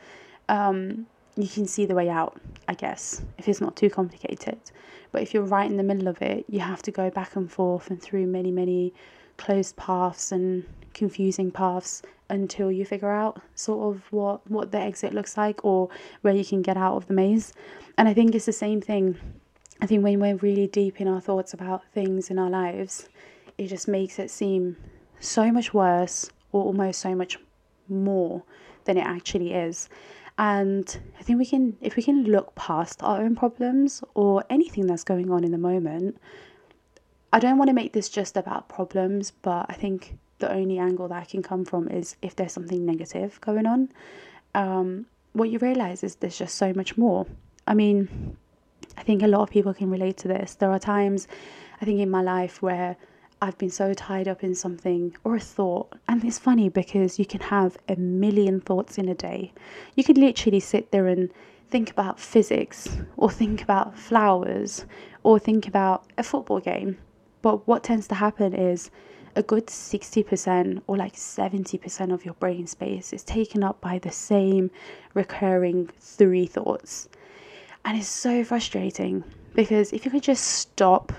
um, 0.48 1.06
you 1.36 1.48
can 1.48 1.66
see 1.66 1.86
the 1.86 1.94
way 1.94 2.08
out, 2.08 2.40
I 2.68 2.74
guess, 2.74 3.22
if 3.38 3.48
it's 3.48 3.60
not 3.60 3.76
too 3.76 3.90
complicated. 3.90 4.58
But 5.12 5.22
if 5.22 5.34
you're 5.34 5.44
right 5.44 5.70
in 5.70 5.76
the 5.76 5.82
middle 5.82 6.08
of 6.08 6.20
it, 6.22 6.44
you 6.48 6.60
have 6.60 6.82
to 6.82 6.90
go 6.90 7.10
back 7.10 7.36
and 7.36 7.50
forth 7.50 7.90
and 7.90 8.00
through 8.00 8.26
many, 8.26 8.50
many 8.50 8.92
closed 9.36 9.76
paths 9.76 10.32
and 10.32 10.64
confusing 10.94 11.50
paths 11.50 12.02
until 12.28 12.70
you 12.70 12.84
figure 12.84 13.10
out 13.10 13.40
sort 13.54 13.94
of 13.94 14.10
what 14.12 14.40
what 14.50 14.72
the 14.72 14.78
exit 14.78 15.12
looks 15.12 15.36
like 15.36 15.64
or 15.64 15.88
where 16.22 16.34
you 16.34 16.44
can 16.44 16.62
get 16.62 16.76
out 16.76 16.96
of 16.96 17.06
the 17.06 17.14
maze. 17.14 17.52
And 17.98 18.08
I 18.08 18.14
think 18.14 18.34
it's 18.34 18.46
the 18.46 18.52
same 18.52 18.80
thing. 18.80 19.18
I 19.80 19.86
think 19.86 20.02
when 20.02 20.20
we're 20.20 20.36
really 20.36 20.66
deep 20.66 21.00
in 21.00 21.08
our 21.08 21.20
thoughts 21.20 21.52
about 21.52 21.84
things 21.92 22.30
in 22.30 22.38
our 22.38 22.50
lives, 22.50 23.08
it 23.62 23.68
just 23.68 23.88
makes 23.88 24.18
it 24.18 24.30
seem 24.30 24.76
so 25.20 25.50
much 25.52 25.72
worse 25.72 26.30
or 26.52 26.64
almost 26.64 27.00
so 27.00 27.14
much 27.14 27.38
more 27.88 28.42
than 28.84 28.96
it 28.96 29.04
actually 29.04 29.52
is. 29.52 29.88
And 30.38 30.98
I 31.18 31.22
think 31.22 31.38
we 31.38 31.46
can, 31.46 31.76
if 31.80 31.96
we 31.96 32.02
can 32.02 32.24
look 32.24 32.54
past 32.54 33.02
our 33.02 33.20
own 33.20 33.36
problems 33.36 34.02
or 34.14 34.44
anything 34.50 34.86
that's 34.86 35.04
going 35.04 35.30
on 35.30 35.44
in 35.44 35.52
the 35.52 35.58
moment, 35.58 36.18
I 37.32 37.38
don't 37.38 37.58
want 37.58 37.68
to 37.68 37.74
make 37.74 37.92
this 37.92 38.08
just 38.08 38.36
about 38.36 38.68
problems, 38.68 39.30
but 39.42 39.66
I 39.68 39.74
think 39.74 40.18
the 40.38 40.52
only 40.52 40.78
angle 40.78 41.08
that 41.08 41.22
I 41.22 41.24
can 41.24 41.42
come 41.42 41.64
from 41.64 41.88
is 41.88 42.16
if 42.22 42.34
there's 42.34 42.52
something 42.52 42.84
negative 42.84 43.40
going 43.40 43.66
on. 43.66 43.90
Um, 44.54 45.06
what 45.32 45.50
you 45.50 45.58
realize 45.58 46.02
is 46.02 46.16
there's 46.16 46.36
just 46.36 46.56
so 46.56 46.72
much 46.74 46.98
more. 46.98 47.26
I 47.66 47.74
mean, 47.74 48.36
I 48.96 49.02
think 49.02 49.22
a 49.22 49.28
lot 49.28 49.42
of 49.42 49.50
people 49.50 49.72
can 49.72 49.90
relate 49.90 50.16
to 50.18 50.28
this. 50.28 50.54
There 50.54 50.70
are 50.70 50.78
times, 50.78 51.28
I 51.80 51.84
think, 51.84 52.00
in 52.00 52.10
my 52.10 52.22
life 52.22 52.60
where 52.60 52.96
I've 53.42 53.58
been 53.58 53.70
so 53.70 53.92
tied 53.92 54.28
up 54.28 54.44
in 54.44 54.54
something 54.54 55.16
or 55.24 55.34
a 55.34 55.40
thought. 55.40 55.94
And 56.06 56.24
it's 56.24 56.38
funny 56.38 56.68
because 56.68 57.18
you 57.18 57.26
can 57.26 57.40
have 57.40 57.76
a 57.88 57.96
million 57.96 58.60
thoughts 58.60 58.98
in 58.98 59.08
a 59.08 59.16
day. 59.16 59.52
You 59.96 60.04
could 60.04 60.16
literally 60.16 60.60
sit 60.60 60.92
there 60.92 61.08
and 61.08 61.28
think 61.68 61.90
about 61.90 62.20
physics 62.20 62.88
or 63.16 63.32
think 63.32 63.60
about 63.60 63.98
flowers 63.98 64.86
or 65.24 65.40
think 65.40 65.66
about 65.66 66.04
a 66.16 66.22
football 66.22 66.60
game. 66.60 66.98
But 67.42 67.66
what 67.66 67.82
tends 67.82 68.06
to 68.08 68.14
happen 68.14 68.54
is 68.54 68.92
a 69.34 69.42
good 69.42 69.66
60% 69.66 70.82
or 70.86 70.96
like 70.96 71.14
70% 71.14 72.12
of 72.12 72.24
your 72.24 72.34
brain 72.34 72.68
space 72.68 73.12
is 73.12 73.24
taken 73.24 73.64
up 73.64 73.80
by 73.80 73.98
the 73.98 74.12
same 74.12 74.70
recurring 75.14 75.90
three 75.98 76.46
thoughts. 76.46 77.08
And 77.84 77.98
it's 77.98 78.06
so 78.06 78.44
frustrating 78.44 79.24
because 79.52 79.92
if 79.92 80.04
you 80.04 80.12
could 80.12 80.22
just 80.22 80.44
stop 80.44 81.12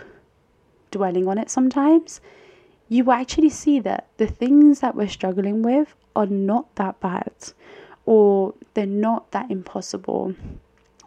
dwelling 0.93 1.27
on 1.27 1.38
it 1.38 1.50
sometimes, 1.50 2.21
you 2.88 3.12
actually 3.12 3.50
see 3.50 3.79
that 3.81 4.07
the 4.17 4.27
things 4.27 4.79
that 4.79 4.95
we're 4.95 5.09
struggling 5.09 5.62
with 5.62 5.93
are 6.15 6.27
not 6.27 6.73
that 6.75 7.00
bad 7.00 7.33
or 8.05 8.53
they're 8.73 8.85
not 8.85 9.31
that 9.31 9.50
impossible 9.50 10.35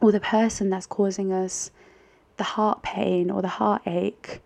or 0.00 0.12
the 0.12 0.20
person 0.20 0.70
that's 0.70 0.86
causing 0.86 1.32
us 1.32 1.70
the 2.36 2.44
heart 2.44 2.82
pain 2.82 3.30
or 3.30 3.40
the 3.40 3.48
heartache 3.48 4.42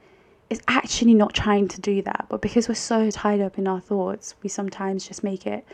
is 0.49 0.61
actually 0.69 1.15
not 1.15 1.33
trying 1.33 1.69
to 1.69 1.81
do 1.81 2.03
that. 2.03 2.27
But 2.29 2.41
because 2.41 2.69
we're 2.69 2.75
so 2.75 3.11
tied 3.11 3.41
up 3.41 3.59
in 3.59 3.67
our 3.67 3.81
thoughts, 3.81 4.35
we 4.43 4.49
sometimes 4.49 5.07
just 5.07 5.25
make 5.25 5.47
it 5.47 5.65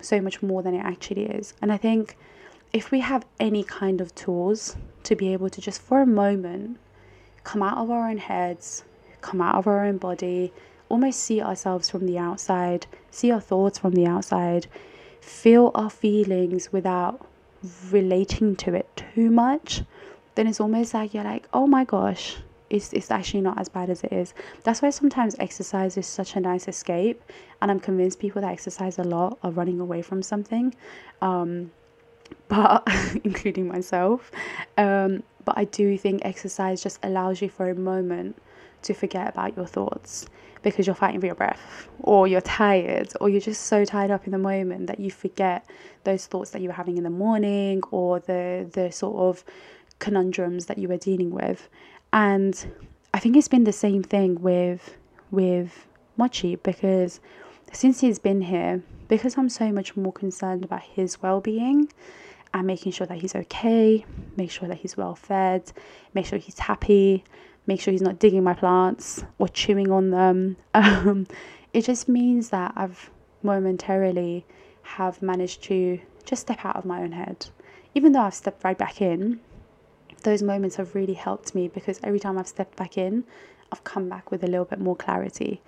so 0.00 0.20
much 0.20 0.42
more 0.42 0.62
than 0.62 0.74
it 0.74 0.84
actually 0.84 1.26
is. 1.26 1.54
And 1.62 1.72
I 1.72 1.76
think 1.76 2.16
if 2.72 2.90
we 2.90 3.00
have 3.00 3.24
any 3.38 3.62
kind 3.62 4.00
of 4.00 4.14
tools 4.14 4.76
to 5.04 5.14
be 5.14 5.32
able 5.32 5.48
to 5.50 5.60
just 5.60 5.80
for 5.80 6.02
a 6.02 6.06
moment 6.06 6.78
come 7.44 7.62
out 7.62 7.78
of 7.78 7.90
our 7.90 8.08
own 8.10 8.18
heads, 8.18 8.84
come 9.24 9.40
out 9.40 9.56
of 9.56 9.66
our 9.66 9.84
own 9.84 9.96
body, 9.96 10.52
almost 10.88 11.20
see 11.20 11.40
ourselves 11.40 11.88
from 11.88 12.06
the 12.06 12.18
outside, 12.18 12.86
see 13.10 13.30
our 13.30 13.40
thoughts 13.40 13.78
from 13.78 13.92
the 13.92 14.06
outside, 14.06 14.66
feel 15.20 15.70
our 15.74 15.90
feelings 15.90 16.72
without 16.72 17.26
relating 17.90 18.54
to 18.56 18.74
it 18.74 19.02
too 19.14 19.30
much, 19.30 19.82
then 20.34 20.46
it's 20.46 20.60
almost 20.60 20.92
like 20.92 21.14
you're 21.14 21.24
like, 21.24 21.48
oh 21.52 21.66
my 21.66 21.84
gosh, 21.84 22.36
it's, 22.68 22.92
it's 22.92 23.10
actually 23.10 23.40
not 23.40 23.58
as 23.58 23.68
bad 23.68 23.88
as 23.88 24.04
it 24.04 24.12
is. 24.12 24.34
That's 24.64 24.82
why 24.82 24.90
sometimes 24.90 25.36
exercise 25.38 25.96
is 25.96 26.06
such 26.06 26.36
a 26.36 26.40
nice 26.40 26.68
escape. 26.68 27.22
And 27.62 27.70
I'm 27.70 27.80
convinced 27.80 28.18
people 28.18 28.42
that 28.42 28.52
exercise 28.52 28.98
a 28.98 29.04
lot 29.04 29.38
are 29.42 29.50
running 29.50 29.80
away 29.80 30.02
from 30.02 30.22
something, 30.22 30.74
um, 31.22 31.70
but 32.48 32.86
including 33.24 33.68
myself. 33.68 34.30
Um, 34.76 35.22
but 35.44 35.56
I 35.56 35.64
do 35.64 35.96
think 35.96 36.24
exercise 36.24 36.82
just 36.82 36.98
allows 37.02 37.40
you 37.40 37.48
for 37.48 37.70
a 37.70 37.74
moment 37.74 38.36
to 38.84 38.94
forget 38.94 39.28
about 39.28 39.56
your 39.56 39.66
thoughts 39.66 40.26
because 40.62 40.86
you're 40.86 40.96
fighting 40.96 41.20
for 41.20 41.26
your 41.26 41.34
breath 41.34 41.88
or 42.00 42.26
you're 42.26 42.40
tired 42.40 43.12
or 43.20 43.28
you're 43.28 43.40
just 43.40 43.66
so 43.66 43.84
tied 43.84 44.10
up 44.10 44.24
in 44.24 44.32
the 44.32 44.38
moment 44.38 44.86
that 44.86 44.98
you 44.98 45.10
forget 45.10 45.64
those 46.04 46.26
thoughts 46.26 46.50
that 46.50 46.62
you 46.62 46.68
were 46.68 46.74
having 46.74 46.96
in 46.96 47.04
the 47.04 47.10
morning 47.10 47.82
or 47.90 48.18
the 48.20 48.68
the 48.72 48.90
sort 48.90 49.16
of 49.16 49.44
conundrums 49.98 50.66
that 50.66 50.78
you 50.78 50.88
were 50.88 50.96
dealing 50.96 51.30
with. 51.30 51.68
And 52.12 52.54
I 53.12 53.18
think 53.18 53.36
it's 53.36 53.48
been 53.48 53.64
the 53.64 53.72
same 53.72 54.02
thing 54.02 54.40
with 54.40 54.96
with 55.30 55.86
Mochi 56.16 56.56
because 56.56 57.20
since 57.72 58.00
he's 58.00 58.18
been 58.18 58.40
here, 58.40 58.82
because 59.08 59.36
I'm 59.36 59.48
so 59.48 59.72
much 59.72 59.96
more 59.96 60.12
concerned 60.12 60.64
about 60.64 60.82
his 60.82 61.20
well-being 61.20 61.88
and 62.52 62.66
making 62.66 62.92
sure 62.92 63.06
that 63.06 63.18
he's 63.18 63.34
okay, 63.34 64.04
make 64.36 64.50
sure 64.50 64.68
that 64.68 64.78
he's 64.78 64.96
well 64.96 65.16
fed, 65.16 65.72
make 66.14 66.26
sure 66.26 66.38
he's 66.38 66.58
happy, 66.58 67.24
make 67.66 67.80
sure 67.80 67.92
he's 67.92 68.02
not 68.02 68.18
digging 68.18 68.44
my 68.44 68.54
plants 68.54 69.24
or 69.38 69.48
chewing 69.48 69.90
on 69.90 70.10
them. 70.10 70.56
Um, 70.74 71.26
it 71.72 71.84
just 71.84 72.08
means 72.08 72.50
that 72.50 72.72
I've 72.76 73.10
momentarily 73.42 74.46
have 74.82 75.20
managed 75.22 75.62
to 75.64 76.00
just 76.24 76.42
step 76.42 76.64
out 76.64 76.76
of 76.76 76.84
my 76.84 77.02
own 77.02 77.12
head. 77.12 77.46
Even 77.94 78.12
though 78.12 78.20
I've 78.20 78.34
stepped 78.34 78.62
right 78.62 78.78
back 78.78 79.00
in, 79.00 79.40
those 80.22 80.42
moments 80.42 80.76
have 80.76 80.94
really 80.94 81.14
helped 81.14 81.54
me 81.54 81.68
because 81.68 82.00
every 82.02 82.20
time 82.20 82.38
I've 82.38 82.48
stepped 82.48 82.76
back 82.76 82.96
in, 82.96 83.24
I've 83.72 83.84
come 83.84 84.08
back 84.08 84.30
with 84.30 84.44
a 84.44 84.46
little 84.46 84.64
bit 84.64 84.78
more 84.80 84.96
clarity. 84.96 85.60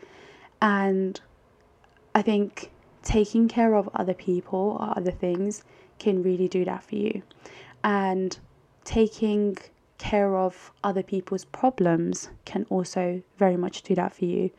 And 0.63 1.21
I 2.15 2.23
think 2.23 2.71
taking 3.03 3.49
care 3.49 3.75
of 3.75 3.89
other 3.95 4.15
people 4.15 4.79
or 4.81 4.97
other 4.97 5.11
things 5.11 5.65
can 5.99 6.23
really 6.23 6.49
do 6.49 6.65
that 6.65 6.83
for 6.83 6.97
you. 6.97 7.23
And 7.85 8.39
taking 8.85 9.59
care 9.99 10.37
of 10.37 10.73
other 10.85 11.03
people's 11.03 11.45
problems 11.45 12.29
can 12.45 12.67
also 12.71 13.23
very 13.39 13.57
much 13.57 13.83
do 13.83 13.95
that 13.95 14.15
for 14.15 14.25
you. 14.25 14.51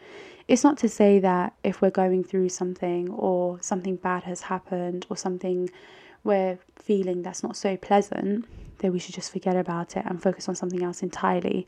It's 0.48 0.64
not 0.64 0.78
to 0.80 0.90
say 0.90 1.20
that 1.20 1.54
if 1.64 1.82
we're 1.82 1.90
going 1.92 2.24
through 2.24 2.50
something 2.50 3.10
or 3.10 3.62
something 3.62 3.98
bad 3.98 4.24
has 4.24 4.42
happened 4.42 5.06
or 5.10 5.18
something 5.18 5.70
we're 6.24 6.60
feeling 6.76 7.22
that's 7.22 7.44
not 7.44 7.56
so 7.56 7.78
pleasant, 7.78 8.46
that 8.80 8.92
we 8.92 9.00
should 9.00 9.16
just 9.16 9.32
forget 9.32 9.56
about 9.56 9.98
it 9.98 10.06
and 10.06 10.22
focus 10.22 10.48
on 10.48 10.56
something 10.56 10.84
else 10.84 11.02
entirely. 11.02 11.68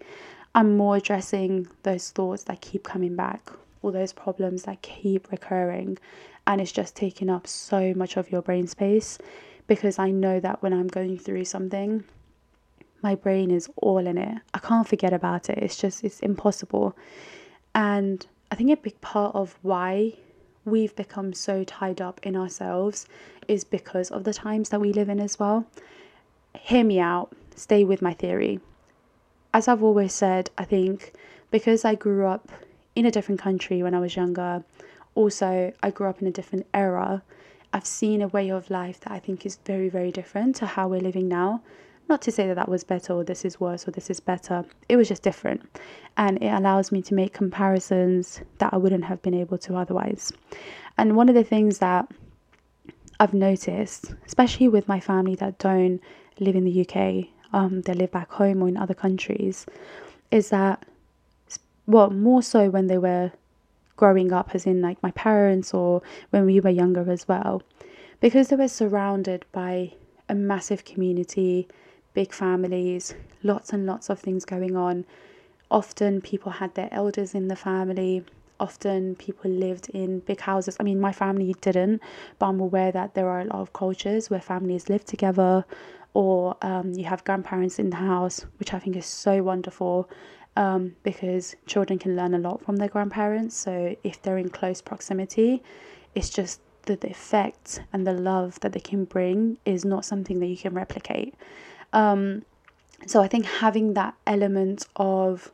I'm 0.55 0.77
more 0.77 0.97
addressing 0.97 1.67
those 1.83 2.09
thoughts 2.11 2.43
that 2.43 2.61
keep 2.61 2.83
coming 2.83 3.15
back, 3.15 3.49
all 3.81 3.91
those 3.91 4.13
problems 4.13 4.63
that 4.63 4.81
keep 4.81 5.31
recurring, 5.31 5.97
and 6.47 6.59
it's 6.59 6.71
just 6.71 6.95
taking 6.95 7.29
up 7.29 7.47
so 7.47 7.93
much 7.95 8.17
of 8.17 8.31
your 8.31 8.41
brain 8.41 8.67
space 8.67 9.17
because 9.67 9.99
I 9.99 10.09
know 10.09 10.39
that 10.39 10.61
when 10.63 10.73
I'm 10.73 10.87
going 10.87 11.19
through 11.19 11.45
something, 11.45 12.03
my 13.01 13.15
brain 13.15 13.51
is 13.51 13.69
all 13.77 14.05
in 14.05 14.17
it. 14.17 14.41
I 14.53 14.59
can't 14.59 14.87
forget 14.87 15.13
about 15.13 15.49
it. 15.49 15.57
It's 15.59 15.77
just, 15.77 16.03
it's 16.03 16.19
impossible. 16.19 16.95
And 17.75 18.25
I 18.51 18.55
think 18.55 18.71
a 18.71 18.77
big 18.77 18.99
part 19.01 19.35
of 19.35 19.57
why 19.61 20.13
we've 20.65 20.95
become 20.95 21.33
so 21.33 21.63
tied 21.63 22.01
up 22.01 22.19
in 22.23 22.35
ourselves 22.35 23.07
is 23.47 23.63
because 23.63 24.11
of 24.11 24.23
the 24.23 24.33
times 24.33 24.69
that 24.69 24.81
we 24.81 24.91
live 24.93 25.09
in 25.09 25.19
as 25.19 25.39
well 25.39 25.65
hear 26.57 26.83
me 26.83 26.99
out, 26.99 27.31
stay 27.55 27.83
with 27.83 28.01
my 28.01 28.13
theory. 28.13 28.59
As 29.53 29.67
I've 29.67 29.83
always 29.83 30.13
said, 30.13 30.49
I 30.57 30.65
think 30.65 31.13
because 31.51 31.85
I 31.85 31.95
grew 31.95 32.25
up 32.27 32.49
in 32.95 33.05
a 33.05 33.11
different 33.11 33.41
country 33.41 33.81
when 33.81 33.95
I 33.95 33.99
was 33.99 34.15
younger, 34.15 34.63
also 35.15 35.73
I 35.81 35.89
grew 35.89 36.07
up 36.07 36.21
in 36.21 36.27
a 36.27 36.31
different 36.31 36.67
era, 36.73 37.23
I've 37.73 37.85
seen 37.85 38.21
a 38.21 38.27
way 38.27 38.49
of 38.49 38.69
life 38.69 38.99
that 39.01 39.11
I 39.11 39.19
think 39.19 39.45
is 39.45 39.57
very, 39.65 39.89
very 39.89 40.11
different 40.11 40.55
to 40.57 40.65
how 40.65 40.87
we're 40.87 41.01
living 41.01 41.27
now. 41.27 41.61
Not 42.09 42.23
to 42.23 42.31
say 42.31 42.47
that 42.47 42.55
that 42.55 42.67
was 42.67 42.83
better 42.83 43.13
or 43.13 43.23
this 43.23 43.45
is 43.45 43.59
worse 43.59 43.87
or 43.87 43.91
this 43.91 44.09
is 44.09 44.19
better, 44.19 44.65
it 44.89 44.97
was 44.97 45.07
just 45.07 45.21
different. 45.21 45.61
And 46.17 46.41
it 46.41 46.51
allows 46.51 46.91
me 46.91 47.03
to 47.03 47.13
make 47.13 47.33
comparisons 47.33 48.41
that 48.57 48.73
I 48.73 48.77
wouldn't 48.77 49.05
have 49.05 49.21
been 49.21 49.35
able 49.35 49.59
to 49.59 49.75
otherwise. 49.75 50.33
And 50.97 51.15
one 51.15 51.29
of 51.29 51.35
the 51.35 51.43
things 51.43 51.77
that 51.77 52.11
I've 53.19 53.35
noticed, 53.35 54.15
especially 54.25 54.67
with 54.69 54.87
my 54.87 54.99
family 54.99 55.35
that 55.35 55.59
don't 55.59 56.01
live 56.39 56.55
in 56.55 56.63
the 56.63 56.81
UK, 56.81 57.27
um, 57.53 57.81
they 57.81 57.93
live 57.93 58.11
back 58.11 58.31
home 58.31 58.63
or 58.63 58.67
in 58.67 58.75
other 58.75 58.95
countries, 58.95 59.67
is 60.31 60.49
that, 60.49 60.83
well, 61.85 62.09
more 62.09 62.41
so 62.41 62.71
when 62.71 62.87
they 62.87 62.97
were 62.97 63.31
growing 63.97 64.33
up, 64.33 64.55
as 64.55 64.65
in 64.65 64.81
like 64.81 65.01
my 65.03 65.11
parents 65.11 65.75
or 65.75 66.01
when 66.31 66.47
we 66.47 66.59
were 66.59 66.71
younger 66.71 67.11
as 67.11 67.27
well, 67.27 67.61
because 68.19 68.47
they 68.47 68.55
were 68.55 68.67
surrounded 68.67 69.45
by 69.51 69.93
a 70.27 70.33
massive 70.33 70.85
community, 70.85 71.67
big 72.19 72.33
families, 72.33 73.15
lots 73.43 73.71
and 73.71 73.85
lots 73.85 74.09
of 74.09 74.19
things 74.19 74.43
going 74.43 74.75
on. 74.75 75.05
Often 75.71 76.19
people 76.19 76.51
had 76.51 76.75
their 76.75 76.89
elders 76.91 77.33
in 77.33 77.47
the 77.47 77.55
family, 77.55 78.25
often 78.59 79.15
people 79.15 79.49
lived 79.49 79.87
in 80.01 80.19
big 80.19 80.41
houses. 80.41 80.75
I 80.81 80.83
mean, 80.83 80.99
my 80.99 81.13
family 81.13 81.55
didn't, 81.61 82.01
but 82.37 82.47
I'm 82.47 82.59
aware 82.59 82.91
that 82.91 83.13
there 83.13 83.29
are 83.29 83.39
a 83.39 83.45
lot 83.45 83.61
of 83.61 83.71
cultures 83.71 84.29
where 84.29 84.41
families 84.41 84.89
live 84.89 85.05
together 85.05 85.63
or 86.13 86.57
um, 86.61 86.91
you 86.91 87.05
have 87.05 87.23
grandparents 87.23 87.79
in 87.79 87.89
the 87.89 88.01
house, 88.13 88.45
which 88.59 88.73
I 88.73 88.79
think 88.79 88.97
is 88.97 89.05
so 89.05 89.41
wonderful 89.41 90.09
um, 90.57 90.97
because 91.03 91.55
children 91.67 91.99
can 91.99 92.17
learn 92.17 92.33
a 92.33 92.39
lot 92.39 92.61
from 92.65 92.75
their 92.75 92.89
grandparents. 92.89 93.55
So 93.55 93.95
if 94.03 94.21
they're 94.21 94.37
in 94.37 94.49
close 94.49 94.81
proximity, 94.81 95.63
it's 96.15 96.29
just 96.29 96.59
the, 96.83 96.97
the 96.97 97.11
effect 97.11 97.81
and 97.93 98.05
the 98.05 98.13
love 98.13 98.59
that 98.59 98.73
they 98.73 98.79
can 98.81 99.05
bring 99.05 99.57
is 99.63 99.85
not 99.85 100.03
something 100.03 100.39
that 100.39 100.47
you 100.47 100.57
can 100.57 100.73
replicate. 100.73 101.33
Um, 101.93 102.43
so 103.05 103.21
I 103.21 103.27
think 103.27 103.45
having 103.45 103.93
that 103.93 104.15
element 104.27 104.87
of 104.95 105.51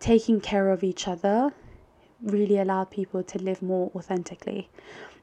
taking 0.00 0.40
care 0.40 0.70
of 0.70 0.82
each 0.82 1.06
other 1.06 1.52
really 2.22 2.58
allowed 2.58 2.90
people 2.90 3.22
to 3.22 3.38
live 3.38 3.62
more 3.62 3.90
authentically. 3.94 4.68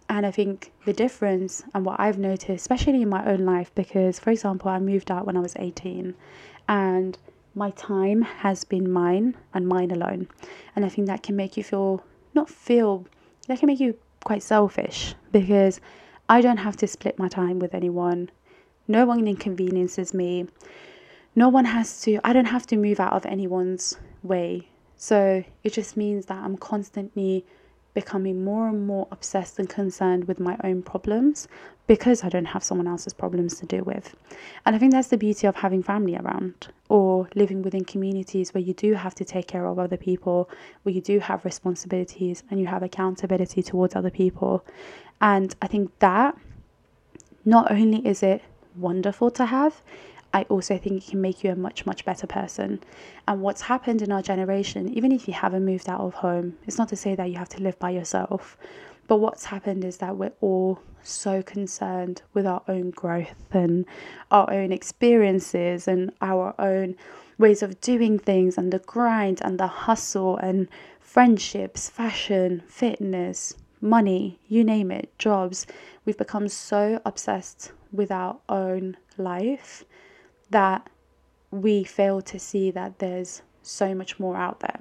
And 0.08 0.26
I 0.26 0.32
think 0.32 0.72
the 0.86 0.94
difference 0.94 1.64
and 1.74 1.86
what 1.86 2.00
I've 2.00 2.18
noticed, 2.18 2.50
especially 2.50 3.02
in 3.02 3.10
my 3.10 3.26
own 3.26 3.46
life, 3.46 3.74
because 3.76 4.20
for 4.20 4.32
example, 4.32 4.72
I 4.72 4.80
moved 4.80 5.12
out 5.12 5.26
when 5.26 5.38
I 5.38 5.42
was 5.42 5.56
18 5.58 6.16
and 6.68 7.18
my 7.54 7.72
time 7.72 8.22
has 8.22 8.64
been 8.64 8.92
mine 8.92 9.36
and 9.54 9.68
mine 9.68 9.92
alone. 9.92 10.28
And 10.76 10.86
I 10.86 10.90
think 10.90 11.08
that 11.08 11.24
can 11.24 11.36
make 11.36 11.58
you 11.58 11.64
feel, 11.64 12.04
not 12.34 12.50
feel, 12.50 13.06
that 13.48 13.60
can 13.60 13.68
make 13.68 13.80
you 13.80 13.96
quite 14.24 14.44
selfish 14.44 15.14
because 15.32 15.80
I 16.28 16.42
don't 16.42 16.58
have 16.58 16.78
to 16.78 16.88
split 16.88 17.20
my 17.20 17.28
time 17.28 17.60
with 17.60 17.74
anyone. 17.74 18.30
No 18.90 19.06
one 19.06 19.28
inconveniences 19.28 20.14
me. 20.16 20.48
no 21.36 21.48
one 21.48 21.64
has 21.64 22.02
to, 22.02 22.20
I 22.24 22.34
don't 22.34 22.46
have 22.46 22.66
to 22.68 22.76
move 22.76 23.00
out 23.00 23.14
of 23.14 23.24
anyone's 23.28 23.96
way. 24.24 24.68
So 24.98 25.44
it 25.64 25.74
just 25.74 25.96
means 25.96 26.26
that 26.26 26.44
I'm 26.44 26.58
constantly 26.58 27.46
becoming 27.94 28.44
more 28.44 28.68
and 28.68 28.88
more 28.88 29.08
obsessed 29.12 29.60
and 29.60 29.70
concerned 29.70 30.28
with 30.28 30.40
my 30.40 30.58
own 30.64 30.82
problems 30.82 31.48
because 31.86 32.24
I 32.24 32.30
don't 32.30 32.46
have 32.46 32.64
someone 32.64 32.88
else's 32.88 33.14
problems 33.14 33.60
to 33.60 33.68
deal 33.68 33.84
with. 33.84 34.16
And 34.66 34.76
I 34.76 34.80
think 34.80 34.92
that's 34.92 35.10
the 35.10 35.18
beauty 35.18 35.46
of 35.46 35.56
having 35.56 35.84
family 35.84 36.16
around 36.16 36.70
or 36.90 37.30
living 37.36 37.62
within 37.62 37.86
communities 37.86 38.54
where 38.56 38.64
you 38.64 38.74
do 38.74 38.96
have 38.96 39.14
to 39.16 39.24
take 39.24 39.48
care 39.48 39.68
of 39.68 39.78
other 39.78 39.98
people, 39.98 40.50
where 40.82 40.96
you 40.96 41.02
do 41.02 41.20
have 41.20 41.46
responsibilities 41.46 42.44
and 42.50 42.60
you 42.60 42.66
have 42.66 42.82
accountability 42.82 43.62
towards 43.62 43.96
other 43.96 44.12
people. 44.12 44.66
And 45.22 45.56
I 45.62 45.68
think 45.68 45.92
that 46.00 46.36
not 47.46 47.72
only 47.72 48.06
is 48.06 48.24
it 48.24 48.42
wonderful 48.80 49.32
to 49.32 49.46
have, 49.46 49.82
I 50.34 50.44
also 50.44 50.78
think 50.78 51.04
it 51.04 51.12
can 51.12 51.22
make 51.22 51.44
you 51.44 51.52
a 51.52 51.56
much, 51.56 51.86
much 51.86 52.06
better 52.06 52.28
person. 52.28 52.82
And 53.28 53.42
what's 53.42 53.62
happened 53.62 54.02
in 54.02 54.12
our 54.12 54.22
generation, 54.22 54.90
even 54.90 55.12
if 55.12 55.28
you 55.28 55.34
haven't 55.34 55.66
moved 55.66 55.90
out 55.90 56.02
of 56.02 56.14
home, 56.14 56.58
it's 56.68 56.78
not 56.78 56.90
to 56.90 56.96
say 56.96 57.16
that 57.16 57.30
you 57.30 57.38
have 57.38 57.50
to 57.50 57.64
live 57.64 57.80
by 57.80 57.90
yourself. 57.90 58.58
But 59.08 59.18
what's 59.18 59.46
happened 59.46 59.84
is 59.84 59.98
that 59.98 60.18
we're 60.18 60.34
all 60.40 60.80
so 61.02 61.42
concerned 61.42 62.22
with 62.34 62.46
our 62.46 62.62
own 62.68 62.92
growth 62.92 63.46
and 63.52 63.86
our 64.30 64.52
own 64.52 64.72
experiences 64.72 65.88
and 65.88 66.12
our 66.22 66.54
own 66.60 66.96
ways 67.40 67.64
of 67.64 67.82
doing 67.82 68.20
things 68.20 68.58
and 68.58 68.72
the 68.72 68.80
grind 68.80 69.42
and 69.44 69.60
the 69.60 69.68
hustle 69.68 70.38
and 70.38 70.68
friendships, 71.00 71.90
fashion, 71.90 72.62
fitness, 72.68 73.56
money, 73.82 74.40
you 74.48 74.64
name 74.64 74.92
it, 74.92 75.18
jobs. 75.18 75.66
We've 76.06 76.18
become 76.18 76.48
so 76.48 77.02
obsessed 77.06 77.72
with 77.92 78.12
our 78.12 78.38
own 78.48 78.98
life 79.18 79.84
that 80.50 80.90
we 81.52 81.84
fail 81.84 82.22
to 82.22 82.40
see 82.40 82.72
that 82.72 83.00
there's 83.00 83.42
so 83.62 83.94
much 83.94 84.20
more 84.20 84.38
out 84.38 84.60
there. 84.60 84.80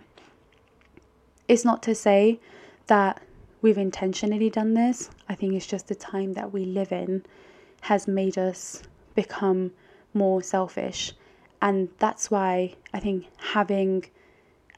It's 1.46 1.64
not 1.64 1.82
to 1.84 1.94
say 1.94 2.40
that 2.86 3.22
we've 3.62 3.78
intentionally 3.78 4.50
done 4.50 4.74
this. 4.74 5.10
I 5.28 5.34
think 5.34 5.54
it's 5.54 5.66
just 5.66 5.88
the 5.88 5.94
time 5.94 6.34
that 6.34 6.52
we 6.52 6.64
live 6.64 6.92
in 6.92 7.24
has 7.82 8.06
made 8.06 8.36
us 8.36 8.82
become 9.14 9.72
more 10.14 10.42
selfish. 10.42 11.12
And 11.62 11.88
that's 11.98 12.30
why 12.30 12.74
I 12.92 13.00
think 13.00 13.26
having 13.38 14.04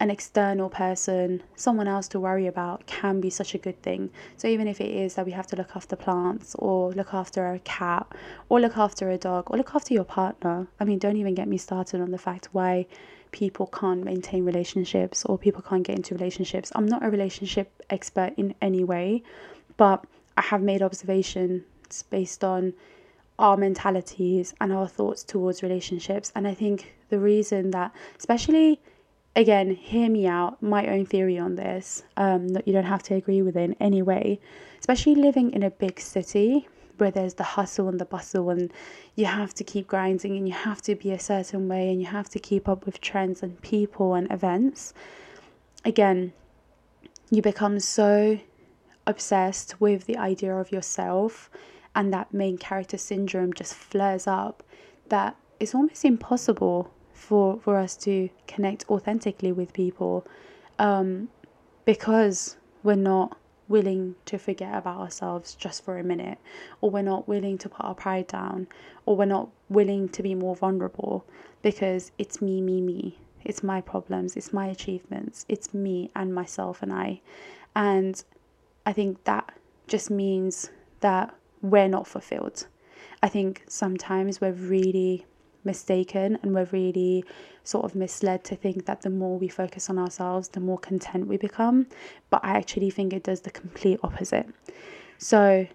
an 0.01 0.11
external 0.11 0.71
person, 0.71 1.43
someone 1.57 1.87
else 1.87 2.09
to 2.09 2.19
worry 2.19 2.47
about, 2.47 2.87
can 2.87 3.21
be 3.21 3.31
such 3.31 3.55
a 3.55 3.59
good 3.59 3.81
thing. 3.83 4.11
So, 4.39 4.49
even 4.49 4.67
if 4.67 4.81
it 4.81 4.91
is 4.91 5.15
that 5.15 5.27
we 5.27 5.33
have 5.33 5.47
to 5.49 5.57
look 5.57 5.77
after 5.77 5.95
plants, 5.95 6.57
or 6.59 6.91
look 6.93 7.13
after 7.13 7.53
a 7.53 7.59
cat, 7.61 8.07
or 8.49 8.61
look 8.61 8.79
after 8.79 9.11
a 9.11 9.19
dog, 9.19 9.51
or 9.51 9.59
look 9.59 9.75
after 9.75 9.93
your 9.93 10.05
partner, 10.05 10.67
I 10.81 10.85
mean, 10.85 10.99
don't 10.99 11.19
even 11.19 11.35
get 11.35 11.49
me 11.49 11.59
started 11.59 12.01
on 12.01 12.11
the 12.11 12.19
fact 12.19 12.49
why 12.53 12.87
people 13.31 13.67
can't 13.67 14.03
maintain 14.05 14.45
relationships 14.45 15.25
or 15.25 15.39
people 15.39 15.63
can't 15.63 15.85
get 15.85 15.97
into 15.97 16.15
relationships. 16.15 16.73
I'm 16.75 16.87
not 16.87 17.05
a 17.05 17.11
relationship 17.11 17.71
expert 17.89 18.33
in 18.37 18.55
any 18.61 18.83
way, 18.83 19.23
but 19.77 20.05
I 20.37 20.43
have 20.43 20.63
made 20.63 20.83
observations 20.83 21.63
based 22.11 22.43
on 22.43 22.75
our 23.39 23.57
mentalities 23.57 24.55
and 24.61 24.73
our 24.73 24.89
thoughts 24.89 25.23
towards 25.23 25.63
relationships. 25.63 26.33
And 26.35 26.47
I 26.49 26.55
think 26.55 26.95
the 27.09 27.19
reason 27.19 27.71
that, 27.71 27.93
especially 28.19 28.81
again, 29.37 29.71
hear 29.75 30.11
me 30.11 30.27
out, 30.27 30.63
my 30.63 30.87
own 30.87 31.07
theory 31.07 31.39
on 31.39 31.57
this, 31.57 32.03
um, 32.17 32.49
that 32.49 32.67
you 32.67 32.73
don't 32.73 32.85
have 32.85 33.03
to 33.05 33.15
agree 33.15 33.43
with 33.43 33.57
in 33.57 33.75
any 33.81 34.03
way, 34.03 34.41
especially 34.79 35.15
living 35.15 35.53
in 35.53 35.63
a 35.63 35.71
big 35.71 36.01
city 36.01 36.69
where 36.99 37.11
there's 37.11 37.35
the 37.35 37.45
hustle 37.45 37.89
and 37.89 37.99
the 37.99 38.05
bustle 38.05 38.51
and 38.51 38.71
you 39.15 39.25
have 39.25 39.55
to 39.55 39.65
keep 39.65 39.87
grinding 39.87 40.37
and 40.37 40.47
you 40.47 40.53
have 40.53 40.83
to 40.83 40.95
be 40.95 41.11
a 41.13 41.19
certain 41.19 41.67
way 41.67 41.91
and 41.91 42.01
you 42.01 42.07
have 42.07 42.29
to 42.29 42.39
keep 42.39 42.69
up 42.69 42.85
with 42.85 43.01
trends 43.01 43.43
and 43.43 43.61
people 43.63 44.15
and 44.15 44.31
events. 44.31 44.93
Again, 45.85 46.35
you 47.31 47.41
become 47.41 47.81
so 47.81 48.39
obsessed 49.07 49.81
with 49.81 50.05
the 50.05 50.19
idea 50.19 50.55
of 50.55 50.71
yourself 50.71 51.49
and 51.95 52.13
that 52.13 52.35
main 52.35 52.59
character 52.59 52.99
syndrome 52.99 53.53
just 53.55 53.75
flares 53.75 54.27
up 54.27 54.63
that 55.09 55.37
it's 55.59 55.75
almost 55.75 56.05
impossible 56.05 56.93
for 57.21 57.61
for 57.61 57.77
us 57.77 57.97
to 57.97 58.31
connect 58.47 58.89
authentically 58.89 59.53
with 59.53 59.73
people 59.73 60.27
um, 60.79 61.29
because 61.85 62.57
we're 62.83 62.95
not 62.97 63.37
willing 63.69 64.17
to 64.25 64.39
forget 64.39 64.75
about 64.75 64.99
ourselves 64.99 65.55
just 65.55 65.85
for 65.85 65.99
a 65.99 66.03
minute 66.03 66.39
or 66.81 66.91
we're 66.91 67.03
not 67.03 67.29
willing 67.29 67.57
to 67.59 67.69
put 67.69 67.85
our 67.85 67.95
pride 67.95 68.27
down 68.27 68.67
or 69.07 69.15
we're 69.17 69.25
not 69.27 69.49
willing 69.69 70.09
to 70.09 70.23
be 70.23 70.35
more 70.35 70.57
vulnerable 70.57 71.25
because 71.63 72.11
it's 72.19 72.41
me 72.41 72.61
me 72.61 72.81
me. 72.81 73.19
It's 73.45 73.63
my 73.63 73.81
problems 73.81 74.37
it's 74.37 74.53
my 74.53 74.67
achievements 74.67 75.45
it's 75.49 75.73
me 75.75 76.11
and 76.17 76.35
myself 76.35 76.83
and 76.83 76.93
I. 76.93 77.21
And 77.77 78.23
I 78.87 78.93
think 78.95 79.23
that 79.25 79.53
just 79.87 80.11
means 80.11 80.71
that 81.01 81.35
we're 81.63 81.89
not 81.89 82.07
fulfilled. 82.07 82.67
I 83.23 83.29
think 83.29 83.65
sometimes 83.69 84.41
we're 84.41 84.53
really 84.53 85.27
mistaken 85.65 86.39
and 86.43 86.55
we're 86.55 86.69
really 86.73 87.25
sort 87.65 87.85
of 87.85 87.95
misled 87.95 88.45
to 88.45 88.57
think 88.57 88.87
that 88.87 89.03
the 89.03 89.11
more 89.11 89.39
we 89.39 89.49
focus 89.49 89.91
on 89.91 89.99
ourselves, 89.99 90.49
the 90.49 90.61
more 90.61 90.79
content 90.79 91.27
we 91.27 91.37
become. 91.37 91.87
But 92.31 92.45
I 92.45 92.53
actually 92.53 92.91
think 92.91 93.13
it 93.13 93.23
does 93.23 93.41
the 93.41 93.51
complete 93.51 94.01
opposite. 94.03 94.49
So, 95.19 95.67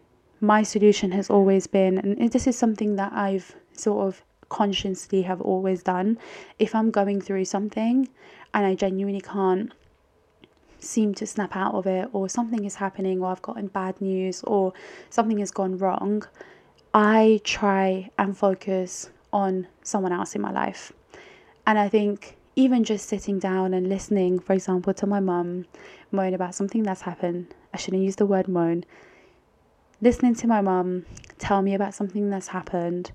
my 0.42 0.64
solution 0.64 1.12
has 1.12 1.30
always 1.30 1.66
been, 1.68 1.98
and 1.98 2.32
this 2.32 2.46
is 2.46 2.58
something 2.58 2.98
that 2.98 3.14
I've 3.14 3.56
sort 3.74 4.08
of 4.08 4.24
consciously 4.50 5.22
have 5.24 5.42
always 5.42 5.82
done. 5.82 6.18
If 6.60 6.76
I'm 6.76 6.92
going 6.92 7.22
through 7.22 7.46
something 7.46 8.10
and 8.54 8.66
I 8.66 8.76
genuinely 8.76 9.22
can't 9.22 9.72
seem 10.80 11.14
to 11.16 11.26
snap 11.26 11.56
out 11.56 11.74
of 11.74 11.88
it, 11.88 12.10
or 12.14 12.30
something 12.30 12.64
is 12.64 12.76
happening, 12.76 13.22
or 13.22 13.32
I've 13.32 13.42
gotten 13.42 13.68
bad 13.68 14.00
news, 14.02 14.44
or 14.44 14.74
something 15.10 15.40
has 15.40 15.52
gone 15.52 15.78
wrong, 15.78 16.24
I 16.94 17.42
try 17.44 18.12
and 18.18 18.38
focus 18.38 19.10
on 19.36 19.68
someone 19.84 20.14
else 20.14 20.34
in 20.34 20.42
my 20.42 20.52
life. 20.52 20.94
And 21.68 21.78
I 21.78 21.90
think 21.90 22.38
even 22.56 22.86
just 22.86 23.10
sitting 23.10 23.38
down 23.38 23.74
and 23.74 23.90
listening, 23.90 24.40
for 24.40 24.54
example, 24.54 24.94
to 24.94 25.06
my 25.06 25.20
mum 25.20 25.66
moan 26.12 26.34
about 26.34 26.56
something 26.56 26.84
that's 26.84 27.02
happened, 27.02 27.54
I 27.74 27.78
shouldn't 27.78 28.02
use 28.02 28.16
the 28.16 28.26
word 28.26 28.48
moan, 28.48 28.86
listening 30.02 30.36
to 30.36 30.48
my 30.48 30.62
mum 30.62 31.06
tell 31.38 31.62
me 31.62 31.74
about 31.76 31.94
something 31.94 32.30
that's 32.30 32.48
happened, 32.48 33.12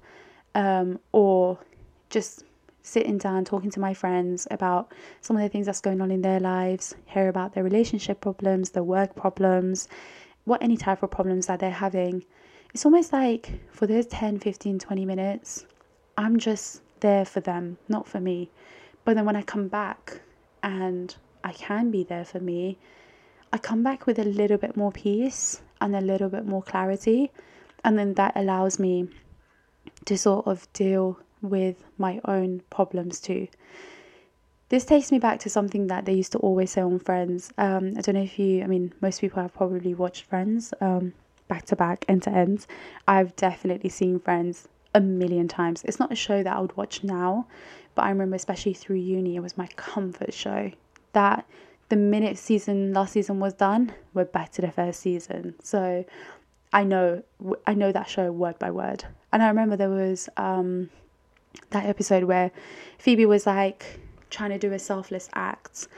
um, 0.54 1.00
or 1.12 1.59
just 2.11 2.44
sitting 2.83 3.16
down 3.16 3.46
talking 3.46 3.70
to 3.70 3.80
my 3.80 3.94
friends 3.94 4.46
about 4.50 4.92
some 5.22 5.37
of 5.37 5.42
the 5.42 5.48
things 5.48 5.64
that's 5.64 5.80
going 5.80 6.02
on 6.02 6.11
in 6.11 6.20
their 6.20 6.40
lives, 6.40 6.94
hear 7.06 7.28
about 7.28 7.54
their 7.54 7.64
relationship 7.64 8.20
problems, 8.20 8.70
their 8.70 8.83
work 8.83 9.16
problems, 9.16 9.88
what 10.44 10.62
any 10.62 10.76
type 10.76 11.02
of 11.02 11.11
problems 11.11 11.46
that 11.46 11.61
they're 11.61 11.70
having. 11.70 12.22
It's 12.74 12.85
almost 12.85 13.11
like 13.11 13.59
for 13.72 13.87
those 13.87 14.06
10, 14.06 14.38
15, 14.38 14.78
20 14.78 15.04
minutes, 15.06 15.64
I'm 16.20 16.38
just 16.38 16.83
there 17.00 17.24
for 17.24 17.40
them, 17.40 17.78
not 17.88 18.06
for 18.06 18.20
me. 18.20 18.50
But 19.06 19.14
then 19.14 19.24
when 19.24 19.37
I 19.37 19.42
come 19.42 19.68
back 19.68 20.20
and 20.62 21.16
I 21.42 21.52
can 21.52 21.90
be 21.90 22.04
there 22.04 22.26
for 22.26 22.40
me, 22.40 22.76
I 23.54 23.56
come 23.56 23.83
back 23.83 24.06
with 24.06 24.18
a 24.18 24.24
little 24.24 24.59
bit 24.59 24.76
more 24.76 24.92
peace 24.92 25.62
and 25.80 25.96
a 25.96 26.00
little 26.02 26.28
bit 26.28 26.44
more 26.44 26.62
clarity. 26.62 27.33
And 27.83 27.98
then 27.98 28.12
that 28.14 28.37
allows 28.37 28.78
me 28.78 29.09
to 30.04 30.18
sort 30.18 30.46
of 30.46 30.70
deal 30.74 31.18
with 31.40 31.83
my 31.96 32.20
own 32.26 32.61
problems 32.68 33.18
too. 33.18 33.48
This 34.68 34.85
takes 34.85 35.11
me 35.11 35.18
back 35.18 35.40
to 35.40 35.48
something 35.48 35.87
that 35.87 36.04
they 36.04 36.12
used 36.12 36.33
to 36.33 36.38
always 36.38 36.72
say 36.72 36.83
on 36.83 36.98
Friends. 36.98 37.50
Um, 37.56 37.94
I 37.96 38.02
don't 38.02 38.14
know 38.14 38.22
if 38.22 38.38
you, 38.38 38.62
I 38.62 38.66
mean, 38.66 38.92
most 39.00 39.22
people 39.22 39.40
have 39.40 39.54
probably 39.54 39.94
watched 39.94 40.26
Friends 40.26 40.74
um, 40.83 41.14
back 41.48 41.64
to 41.66 41.76
back, 41.76 42.04
end 42.09 42.24
to 42.24 42.30
end. 42.30 42.66
I've 43.09 43.35
definitely 43.37 43.88
seen 43.88 44.20
Friends 44.20 44.68
a 44.94 45.00
million 45.00 45.48
times. 45.48 45.83
It's 45.85 45.98
not 45.98 46.12
a 46.12 46.16
show 46.16 46.42
that 46.42 46.57
I 46.57 46.61
would 46.61 46.76
watch 46.76 47.05
now, 47.05 47.46
but 47.94 48.03
I 48.03 48.11
remember 48.11 48.37
especially 48.37 48.74
through 48.74 48.96
uni, 48.96 49.37
it 49.37 49.40
was 49.40 49.57
my 49.57 49.66
comfort 49.76 50.33
show. 50.33 50.72
That 51.12 51.46
the 51.88 51.96
minute 51.96 52.38
season 52.38 52.92
last 52.92 53.12
season 53.12 53.40
was 53.40 53.55
done, 53.55 53.92
we're 54.14 54.24
back 54.24 54.53
to 54.53 54.62
the 54.62 54.70
first 54.70 55.00
season. 55.00 55.55
So 55.62 56.05
I 56.72 56.85
know 56.85 57.22
I 57.66 57.74
know 57.74 57.92
that 57.92 58.09
show 58.09 58.31
word 58.31 58.59
by 58.59 58.70
word. 58.70 59.05
And 59.33 59.42
I 59.42 59.48
remember 59.48 59.76
there 59.76 59.90
was 59.90 60.29
um, 60.37 60.90
that 61.70 61.87
episode 61.87 62.24
where 62.24 62.50
Phoebe 62.98 63.26
was 63.26 63.46
like 63.46 64.00
trying 64.31 64.50
to 64.50 64.59
do 64.59 64.72
a 64.72 64.79
selfless 64.79 65.29
act. 65.35 65.88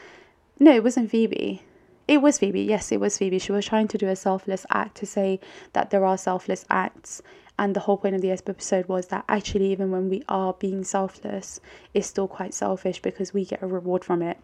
No, 0.59 0.73
it 0.73 0.83
wasn't 0.83 1.11
Phoebe. 1.11 1.63
It 2.09 2.21
was 2.21 2.39
Phoebe. 2.39 2.63
Yes, 2.63 2.91
it 2.93 3.01
was 3.01 3.17
Phoebe. 3.19 3.39
She 3.39 3.53
was 3.53 3.65
trying 3.65 3.89
to 3.89 3.99
do 3.99 4.09
a 4.09 4.17
selfless 4.17 4.67
act 4.71 4.97
to 4.97 5.07
say 5.07 5.41
that 5.73 5.91
there 5.91 6.05
are 6.05 6.19
selfless 6.19 6.65
acts 6.69 7.23
And 7.63 7.77
the 7.77 7.81
whole 7.81 7.97
point 7.97 8.17
of 8.17 8.23
the 8.23 8.33
episode 8.33 8.89
was 8.89 9.07
that 9.07 9.25
actually, 9.29 9.71
even 9.71 9.93
when 9.93 10.11
we 10.11 10.25
are 10.29 10.53
being 10.55 10.83
selfless, 10.83 11.61
it's 11.95 12.09
still 12.09 12.27
quite 12.27 12.55
selfish 12.55 13.01
because 13.01 13.33
we 13.33 13.45
get 13.45 13.63
a 13.63 13.69
reward 13.69 14.05
from 14.05 14.21
it. 14.21 14.37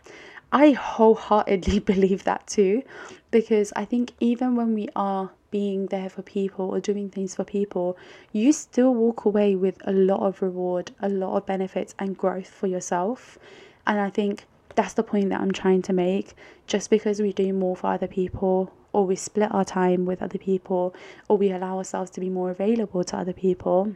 I 0.52 0.70
wholeheartedly 0.70 1.80
believe 1.92 2.22
that 2.22 2.46
too, 2.46 2.84
because 3.32 3.72
I 3.74 3.86
think 3.86 4.12
even 4.20 4.54
when 4.54 4.72
we 4.72 4.88
are 4.94 5.32
being 5.50 5.86
there 5.86 6.08
for 6.08 6.22
people 6.22 6.66
or 6.70 6.78
doing 6.78 7.10
things 7.10 7.34
for 7.34 7.42
people, 7.42 7.98
you 8.30 8.52
still 8.52 8.94
walk 8.94 9.24
away 9.24 9.56
with 9.56 9.78
a 9.84 9.92
lot 9.92 10.20
of 10.20 10.40
reward, 10.40 10.92
a 11.02 11.08
lot 11.08 11.36
of 11.36 11.44
benefits, 11.44 11.96
and 11.98 12.16
growth 12.16 12.46
for 12.46 12.68
yourself. 12.68 13.36
And 13.84 13.98
I 13.98 14.10
think 14.10 14.46
that's 14.78 14.94
the 14.94 15.02
point 15.02 15.30
that 15.30 15.40
I'm 15.40 15.50
trying 15.50 15.82
to 15.82 15.92
make. 15.92 16.34
Just 16.68 16.88
because 16.88 17.20
we 17.20 17.32
do 17.32 17.52
more 17.52 17.74
for 17.74 17.88
other 17.88 18.06
people, 18.06 18.72
or 18.92 19.04
we 19.04 19.16
split 19.16 19.52
our 19.52 19.64
time 19.64 20.06
with 20.06 20.22
other 20.22 20.38
people, 20.38 20.94
or 21.28 21.36
we 21.36 21.50
allow 21.50 21.78
ourselves 21.78 22.12
to 22.12 22.20
be 22.20 22.30
more 22.30 22.52
available 22.52 23.02
to 23.02 23.16
other 23.16 23.32
people, 23.32 23.92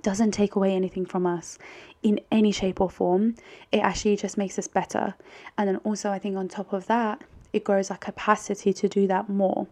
doesn't 0.00 0.30
take 0.30 0.56
away 0.56 0.74
anything 0.74 1.04
from 1.04 1.26
us 1.26 1.58
in 2.02 2.18
any 2.30 2.52
shape 2.52 2.80
or 2.80 2.88
form. 2.88 3.34
It 3.70 3.80
actually 3.80 4.16
just 4.16 4.38
makes 4.38 4.58
us 4.58 4.66
better. 4.66 5.14
And 5.58 5.68
then 5.68 5.76
also, 5.84 6.10
I 6.10 6.18
think 6.18 6.38
on 6.38 6.48
top 6.48 6.72
of 6.72 6.86
that, 6.86 7.22
it 7.52 7.62
grows 7.62 7.90
our 7.90 7.98
capacity 7.98 8.72
to 8.72 8.88
do 8.88 9.06
that 9.08 9.28
more. 9.28 9.66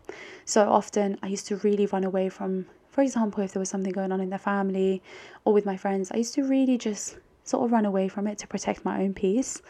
So 0.45 0.69
often, 0.69 1.19
I 1.23 1.29
used 1.29 1.47
to 1.47 1.57
really 1.57 1.87
run 1.87 2.05
away 2.05 2.29
from, 2.29 2.67
for 2.91 3.01
example, 3.01 3.43
if 3.43 3.55
there 3.55 3.61
was 3.61 3.71
something 3.71 3.93
going 3.93 4.13
on 4.13 4.21
in 4.21 4.29
the 4.29 4.39
family 4.39 5.03
or 5.47 5.55
with 5.55 5.65
my 5.65 5.79
friends, 5.79 6.11
I 6.13 6.19
used 6.19 6.35
to 6.35 6.43
really 6.43 6.77
just 6.77 7.17
sort 7.45 7.65
of 7.65 7.73
run 7.73 7.87
away 7.87 8.07
from 8.09 8.27
it 8.27 8.37
to 8.39 8.47
protect 8.47 8.85
my 8.85 9.01
own 9.03 9.15
peace. 9.15 9.63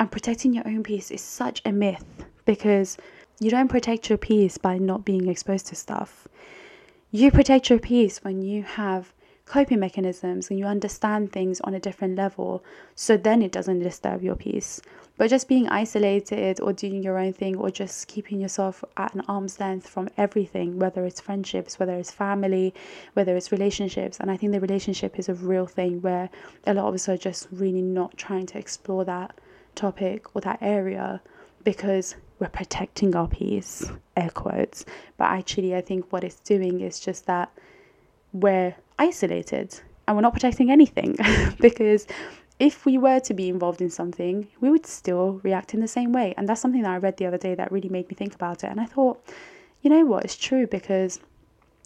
And 0.00 0.10
protecting 0.10 0.54
your 0.54 0.66
own 0.66 0.82
peace 0.82 1.10
is 1.10 1.20
such 1.20 1.60
a 1.66 1.72
myth 1.72 2.24
because 2.46 2.96
you 3.38 3.50
don't 3.50 3.68
protect 3.68 4.08
your 4.08 4.16
peace 4.16 4.56
by 4.56 4.78
not 4.78 5.04
being 5.04 5.28
exposed 5.28 5.66
to 5.66 5.74
stuff. 5.74 6.26
You 7.10 7.30
protect 7.30 7.68
your 7.68 7.78
peace 7.78 8.24
when 8.24 8.40
you 8.40 8.62
have 8.62 9.12
coping 9.44 9.78
mechanisms 9.78 10.48
and 10.48 10.58
you 10.58 10.64
understand 10.64 11.32
things 11.32 11.60
on 11.60 11.74
a 11.74 11.80
different 11.80 12.16
level. 12.16 12.64
So 12.94 13.18
then 13.18 13.42
it 13.42 13.52
doesn't 13.52 13.80
disturb 13.80 14.22
your 14.22 14.36
peace. 14.36 14.80
But 15.18 15.28
just 15.28 15.48
being 15.48 15.68
isolated 15.68 16.62
or 16.62 16.72
doing 16.72 17.02
your 17.02 17.18
own 17.18 17.34
thing 17.34 17.56
or 17.56 17.70
just 17.70 18.08
keeping 18.08 18.40
yourself 18.40 18.82
at 18.96 19.12
an 19.12 19.20
arm's 19.28 19.60
length 19.60 19.86
from 19.86 20.08
everything 20.16 20.78
whether 20.78 21.04
it's 21.04 21.20
friendships 21.20 21.78
whether 21.78 21.98
it's 21.98 22.10
family 22.10 22.72
whether 23.12 23.36
it's 23.36 23.52
relationships. 23.52 24.18
And 24.18 24.30
i 24.30 24.38
think 24.38 24.52
the 24.52 24.60
relationship 24.60 25.18
is 25.18 25.28
a 25.28 25.34
real 25.34 25.66
thing 25.66 26.00
where 26.00 26.30
a 26.66 26.72
lot 26.72 26.86
of 26.86 26.94
us 26.94 27.06
are 27.06 27.18
just 27.18 27.48
really 27.52 27.82
not 27.82 28.16
trying 28.16 28.46
to 28.46 28.58
explore 28.58 29.04
that 29.04 29.38
topic 29.80 30.34
or 30.34 30.40
that 30.40 30.58
area 30.60 31.20
because 31.64 32.16
we're 32.38 32.48
protecting 32.48 33.14
our 33.14 33.28
peace 33.28 33.90
air 34.16 34.30
quotes 34.30 34.84
but 35.16 35.28
actually 35.38 35.74
i 35.74 35.80
think 35.80 36.10
what 36.12 36.24
it's 36.24 36.40
doing 36.40 36.80
is 36.80 37.00
just 37.00 37.26
that 37.26 37.48
we're 38.32 38.74
isolated 38.98 39.68
and 40.06 40.16
we're 40.16 40.22
not 40.22 40.32
protecting 40.32 40.70
anything 40.70 41.16
because 41.60 42.06
if 42.60 42.84
we 42.84 42.98
were 42.98 43.20
to 43.20 43.32
be 43.32 43.48
involved 43.48 43.80
in 43.80 43.88
something, 43.88 44.46
we 44.60 44.70
would 44.70 44.84
still 44.84 45.40
react 45.42 45.72
in 45.72 45.80
the 45.80 45.88
same 45.88 46.12
way. 46.12 46.34
And 46.36 46.46
that's 46.46 46.60
something 46.60 46.82
that 46.82 46.90
I 46.90 46.98
read 46.98 47.16
the 47.16 47.26
other 47.26 47.38
day 47.38 47.54
that 47.54 47.72
really 47.72 47.88
made 47.88 48.08
me 48.10 48.14
think 48.14 48.34
about 48.34 48.62
it. 48.62 48.70
And 48.70 48.78
I 48.78 48.84
thought, 48.84 49.24
you 49.80 49.88
know 49.88 50.04
what, 50.04 50.24
it's 50.24 50.36
true 50.36 50.66
because 50.66 51.20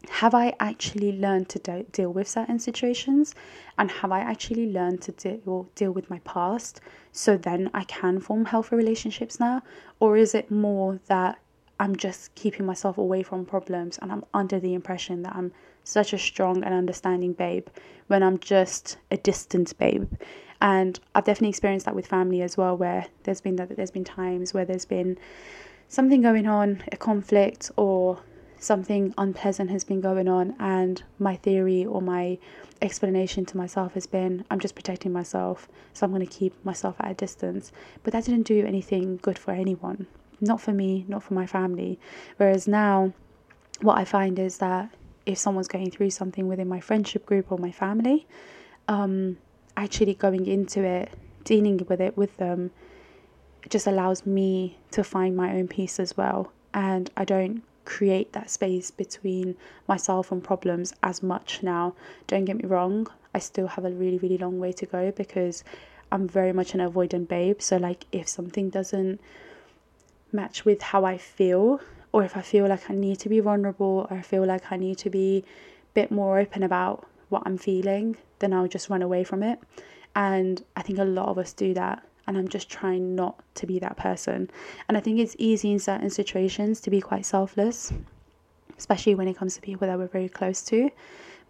have 0.09 0.35
I 0.35 0.55
actually 0.61 1.13
learned 1.13 1.49
to 1.51 1.59
de- 1.59 1.83
deal 1.85 2.13
with 2.13 2.29
certain 2.29 2.59
situations? 2.59 3.35
And 3.79 3.91
have 3.91 4.13
I 4.13 4.21
actually 4.21 4.71
learned 4.71 5.03
to 5.03 5.13
deal, 5.13 5.69
deal 5.75 5.93
with 5.93 6.11
my 6.11 6.19
past 6.21 6.81
so 7.13 7.37
then 7.37 7.71
I 7.75 7.85
can 7.85 8.21
form 8.21 8.45
healthy 8.47 8.77
relationships 8.77 9.41
now? 9.41 9.63
Or 10.01 10.17
is 10.17 10.35
it 10.35 10.51
more 10.51 11.01
that 11.07 11.39
I'm 11.81 11.97
just 11.97 12.35
keeping 12.35 12.67
myself 12.67 12.99
away 12.99 13.23
from 13.23 13.45
problems 13.45 13.99
and 13.99 14.13
I'm 14.13 14.25
under 14.33 14.61
the 14.61 14.75
impression 14.75 15.23
that 15.23 15.35
I'm 15.35 15.53
such 15.83 16.13
a 16.13 16.19
strong 16.19 16.63
and 16.63 16.73
understanding 16.73 17.33
babe 17.33 17.67
when 18.07 18.23
I'm 18.23 18.39
just 18.39 18.97
a 19.11 19.17
distant 19.17 19.77
babe. 19.79 20.11
And 20.61 20.99
I've 21.15 21.25
definitely 21.25 21.51
experienced 21.51 21.85
that 21.87 21.95
with 21.95 22.07
family 22.07 22.43
as 22.43 22.57
well, 22.57 22.77
where 22.77 23.07
there's 23.25 23.41
been 23.41 23.57
that 23.57 23.77
there's 23.77 23.91
been 23.91 24.05
times 24.05 24.55
where 24.55 24.65
there's 24.65 24.87
been 24.87 25.19
something 25.89 26.23
going 26.23 26.47
on, 26.47 26.83
a 26.93 26.97
conflict 26.97 27.71
or 27.77 28.21
something 28.65 29.15
unpleasant 29.19 29.71
has 29.71 29.85
been 29.85 30.01
going 30.01 30.29
on, 30.29 30.55
and 30.59 31.03
my 31.19 31.37
theory 31.37 31.85
or 31.85 32.01
my 32.01 32.39
explanation 32.83 33.45
to 33.47 33.57
myself 33.57 33.95
has 33.95 34.07
been 34.07 34.45
I'm 34.51 34.61
just 34.61 34.75
protecting 34.75 35.13
myself, 35.13 35.69
so 35.93 36.05
I'm 36.05 36.13
going 36.13 36.27
to 36.27 36.33
keep 36.33 36.53
myself 36.65 36.97
at 37.01 37.11
a 37.11 37.15
distance. 37.15 37.73
But 38.03 38.13
that 38.13 38.25
didn't 38.25 38.47
do 38.47 38.65
anything 38.67 39.19
good 39.19 39.39
for 39.39 39.53
anyone, 39.53 40.07
not 40.41 40.61
for 40.61 40.73
me, 40.73 41.05
not 41.09 41.23
for 41.23 41.35
my 41.35 41.47
family. 41.47 41.99
Whereas 42.39 42.67
now, 42.67 43.13
what 43.81 43.99
I 43.99 44.05
find 44.05 44.39
is 44.39 44.59
that 44.59 44.91
if 45.27 45.39
someone's 45.39 45.69
going 45.69 45.91
through 45.91 46.11
something 46.11 46.49
within 46.49 46.69
my 46.69 46.81
friendship 46.81 47.27
group 47.27 47.51
or 47.53 47.59
my 47.59 47.71
family, 47.71 48.27
um, 48.89 49.39
actually 49.77 50.15
going 50.15 50.47
into 50.47 50.83
it, 50.83 51.11
dealing 51.45 51.85
with 51.89 52.01
it 52.01 52.17
with 52.17 52.37
them, 52.37 52.71
just 53.69 53.87
allows 53.87 54.27
me 54.27 54.79
to 54.91 55.03
find 55.03 55.37
my 55.37 55.55
own 55.55 55.69
peace 55.69 55.99
as 55.99 56.17
well. 56.17 56.53
And 56.73 57.11
I 57.17 57.25
don't 57.25 57.63
create 57.85 58.33
that 58.33 58.51
space 58.51 58.91
between 58.91 59.57
myself 59.87 60.33
and 60.33 60.43
problems 60.43 60.93
as 61.03 61.23
much 61.23 61.63
now. 61.63 61.95
Don't 62.27 62.45
get 62.45 62.57
me 62.57 62.65
wrong, 62.65 63.07
I 63.35 63.41
still 63.41 63.67
have 63.67 63.85
a 63.85 63.91
really, 63.91 64.19
really 64.19 64.39
long 64.39 64.59
way 64.61 64.73
to 64.73 64.87
go 64.87 65.11
because 65.11 65.65
I'm 66.13 66.29
very 66.29 66.53
much 66.53 66.75
an 66.75 66.81
avoidant 66.81 67.29
babe. 67.29 67.61
So, 67.61 67.77
like, 67.77 68.07
if 68.13 68.29
something 68.29 68.71
doesn't 68.71 69.21
match 70.33 70.65
with 70.65 70.83
how 70.83 71.05
I 71.05 71.19
feel, 71.19 71.81
or 72.13 72.23
if 72.23 72.37
I 72.37 72.43
feel 72.43 72.69
like 72.69 72.89
I 72.89 72.95
need 72.95 73.19
to 73.21 73.29
be 73.29 73.41
vulnerable 73.41 74.07
or 74.09 74.17
I 74.17 74.23
feel 74.23 74.45
like 74.45 74.71
I 74.71 74.77
need 74.77 74.99
to 74.99 75.11
be 75.11 75.39
a 75.39 75.95
bit 75.95 76.13
more 76.13 76.39
open 76.39 76.63
about 76.63 77.09
what 77.29 77.43
I'm 77.45 77.59
feeling, 77.59 78.17
then 78.39 78.53
I'll 78.53 78.69
just 78.69 78.89
run 78.89 79.03
away 79.03 79.25
from 79.25 79.43
it. 79.43 79.59
And 80.15 80.63
I 80.77 80.83
think 80.83 81.01
a 81.01 81.05
lot 81.05 81.29
of 81.29 81.39
us 81.39 81.53
do 81.53 81.75
that. 81.75 82.07
And 82.27 82.39
I'm 82.39 82.49
just 82.49 82.71
trying 82.71 83.15
not 83.15 83.43
to 83.57 83.67
be 83.67 83.79
that 83.81 83.97
person. 83.97 84.51
And 84.89 84.97
I 84.97 85.01
think 85.01 85.19
it's 85.19 85.37
easy 85.39 85.73
in 85.73 85.79
certain 85.79 86.11
situations 86.11 86.81
to 86.83 86.91
be 86.91 87.01
quite 87.01 87.27
selfless, 87.27 87.93
especially 88.79 89.15
when 89.15 89.29
it 89.29 89.37
comes 89.37 89.55
to 89.57 89.61
people 89.61 89.87
that 89.87 89.99
we're 89.99 90.07
very 90.07 90.29
close 90.29 90.63
to. 90.63 90.91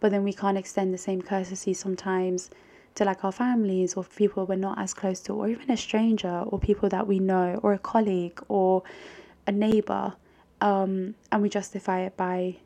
But 0.01 0.11
then 0.11 0.25
we 0.25 0.33
can't 0.33 0.59
extend 0.59 0.93
the 0.93 0.99
same 0.99 1.23
courtesy 1.23 1.75
sometimes 1.75 2.51
to 2.97 3.05
like 3.05 3.25
our 3.25 3.33
families 3.33 3.95
or 3.95 4.05
people 4.05 4.47
we're 4.47 4.57
not 4.57 4.79
as 4.79 4.95
close 4.95 5.21
to, 5.21 5.33
or 5.33 5.49
even 5.49 5.71
a 5.71 5.77
stranger 5.77 6.45
or 6.47 6.59
people 6.59 6.89
that 6.89 7.07
we 7.07 7.19
know, 7.19 7.59
or 7.63 7.73
a 7.73 7.79
colleague 7.79 8.41
or 8.49 8.83
a 9.47 9.53
neighbor 9.53 10.15
um, 10.61 11.15
and 11.31 11.43
we 11.43 11.49
justify 11.49 12.01
it 12.01 12.17
by 12.17 12.57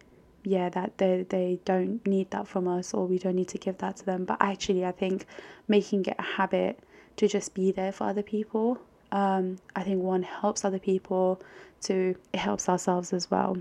yeah 0.44 0.68
that 0.68 0.97
they 0.99 1.27
they 1.29 1.59
don't 1.64 2.07
need 2.07 2.31
that 2.31 2.47
from 2.47 2.68
us 2.68 2.94
or 2.94 3.07
we 3.07 3.18
don't 3.18 3.35
need 3.35 3.49
to 3.49 3.59
give 3.59 3.77
that 3.79 3.97
to 3.97 4.07
them 4.07 4.25
but 4.25 4.37
actually 4.40 4.87
i 4.87 4.92
think 4.92 5.27
making 5.66 6.05
it 6.07 6.14
a 6.16 6.23
habit 6.23 6.79
to 7.18 7.28
just 7.28 7.54
be 7.54 7.70
there 7.72 7.92
for 7.92 8.04
other 8.09 8.22
people. 8.22 8.78
Um, 9.11 9.57
i 9.74 9.83
think 9.83 10.02
one 10.02 10.22
helps 10.22 10.66
other 10.66 10.78
people 10.78 11.40
to 11.81 12.14
it 12.35 12.38
helps 12.38 12.68
ourselves 12.68 13.12
as 13.12 13.31
well. 13.31 13.57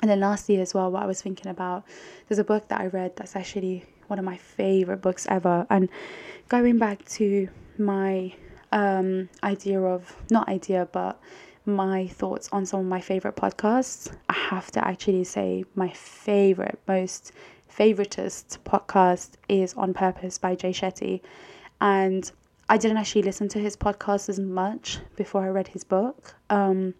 And 0.00 0.10
then 0.10 0.20
lastly 0.20 0.60
as 0.60 0.74
well 0.74 0.90
what 0.90 1.02
i 1.02 1.06
was 1.06 1.22
thinking 1.22 1.50
about 1.50 1.84
there's 2.28 2.38
a 2.38 2.44
book 2.44 2.68
that 2.68 2.80
i 2.80 2.86
read 2.86 3.16
that's 3.16 3.34
actually 3.34 3.84
one 4.08 4.18
of 4.18 4.24
my 4.24 4.36
favorite 4.36 5.00
books 5.00 5.26
ever. 5.30 5.66
And 5.70 5.88
going 6.48 6.78
back 6.78 7.04
to 7.10 7.48
my 7.78 8.34
um, 8.72 9.28
idea 9.42 9.80
of 9.80 10.14
not 10.30 10.48
idea 10.48 10.88
but 10.92 11.20
my 11.64 12.06
thoughts 12.08 12.48
on 12.50 12.64
some 12.66 12.80
of 12.80 12.86
my 12.86 13.00
favorite 13.00 13.36
podcasts, 13.36 14.10
I 14.28 14.32
have 14.32 14.70
to 14.72 14.86
actually 14.86 15.24
say 15.24 15.64
my 15.74 15.90
favorite, 15.90 16.78
most 16.88 17.32
favoritist 17.70 18.58
podcast 18.64 19.32
is 19.48 19.74
On 19.74 19.92
Purpose 19.92 20.38
by 20.38 20.54
Jay 20.54 20.72
Shetty. 20.72 21.20
And 21.80 22.30
I 22.68 22.76
didn't 22.76 22.98
actually 22.98 23.22
listen 23.22 23.48
to 23.48 23.58
his 23.58 23.76
podcast 23.76 24.28
as 24.28 24.38
much 24.38 24.98
before 25.16 25.42
I 25.42 25.48
read 25.48 25.68
his 25.68 25.84
book. 25.84 26.34
Um, 26.50 26.94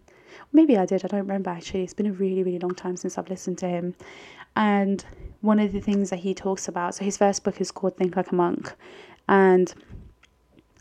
maybe 0.51 0.77
I 0.77 0.85
did, 0.85 1.05
I 1.05 1.07
don't 1.07 1.21
remember 1.21 1.51
actually. 1.51 1.83
It's 1.83 1.93
been 1.93 2.07
a 2.07 2.13
really, 2.13 2.43
really 2.43 2.59
long 2.59 2.73
time 2.73 2.97
since 2.97 3.17
I've 3.17 3.29
listened 3.29 3.59
to 3.59 3.67
him. 3.67 3.95
And 4.55 5.05
one 5.41 5.59
of 5.59 5.71
the 5.71 5.79
things 5.79 6.09
that 6.09 6.19
he 6.19 6.33
talks 6.33 6.67
about, 6.67 6.95
so 6.95 7.05
his 7.05 7.17
first 7.17 7.43
book 7.43 7.61
is 7.61 7.71
called 7.71 7.97
Think 7.97 8.15
Like 8.15 8.31
a 8.31 8.35
Monk. 8.35 8.73
And 9.27 9.71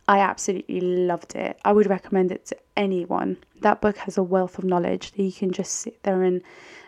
I 0.08 0.20
absolutely 0.20 0.80
loved 0.80 1.34
it. 1.34 1.60
I 1.66 1.72
would 1.72 1.86
recommend 1.86 2.32
it 2.32 2.46
to 2.46 2.56
anyone. 2.74 3.36
That 3.60 3.82
book 3.82 3.98
has 3.98 4.16
a 4.16 4.22
wealth 4.22 4.56
of 4.56 4.64
knowledge 4.64 5.12
that 5.12 5.22
you 5.22 5.32
can 5.32 5.52
just 5.52 5.74
sit 5.74 6.02
there 6.02 6.22
and 6.22 6.40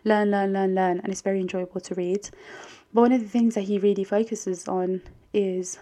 learn, 0.04 0.30
learn, 0.30 0.54
learn, 0.54 0.74
learn, 0.74 1.00
and 1.00 1.12
it's 1.12 1.20
very 1.20 1.38
enjoyable 1.38 1.82
to 1.82 1.94
read. 1.94 2.30
But 2.94 3.02
one 3.02 3.12
of 3.12 3.20
the 3.20 3.28
things 3.28 3.56
that 3.56 3.62
he 3.62 3.78
really 3.78 4.04
focuses 4.04 4.66
on 4.66 5.02
is 5.34 5.78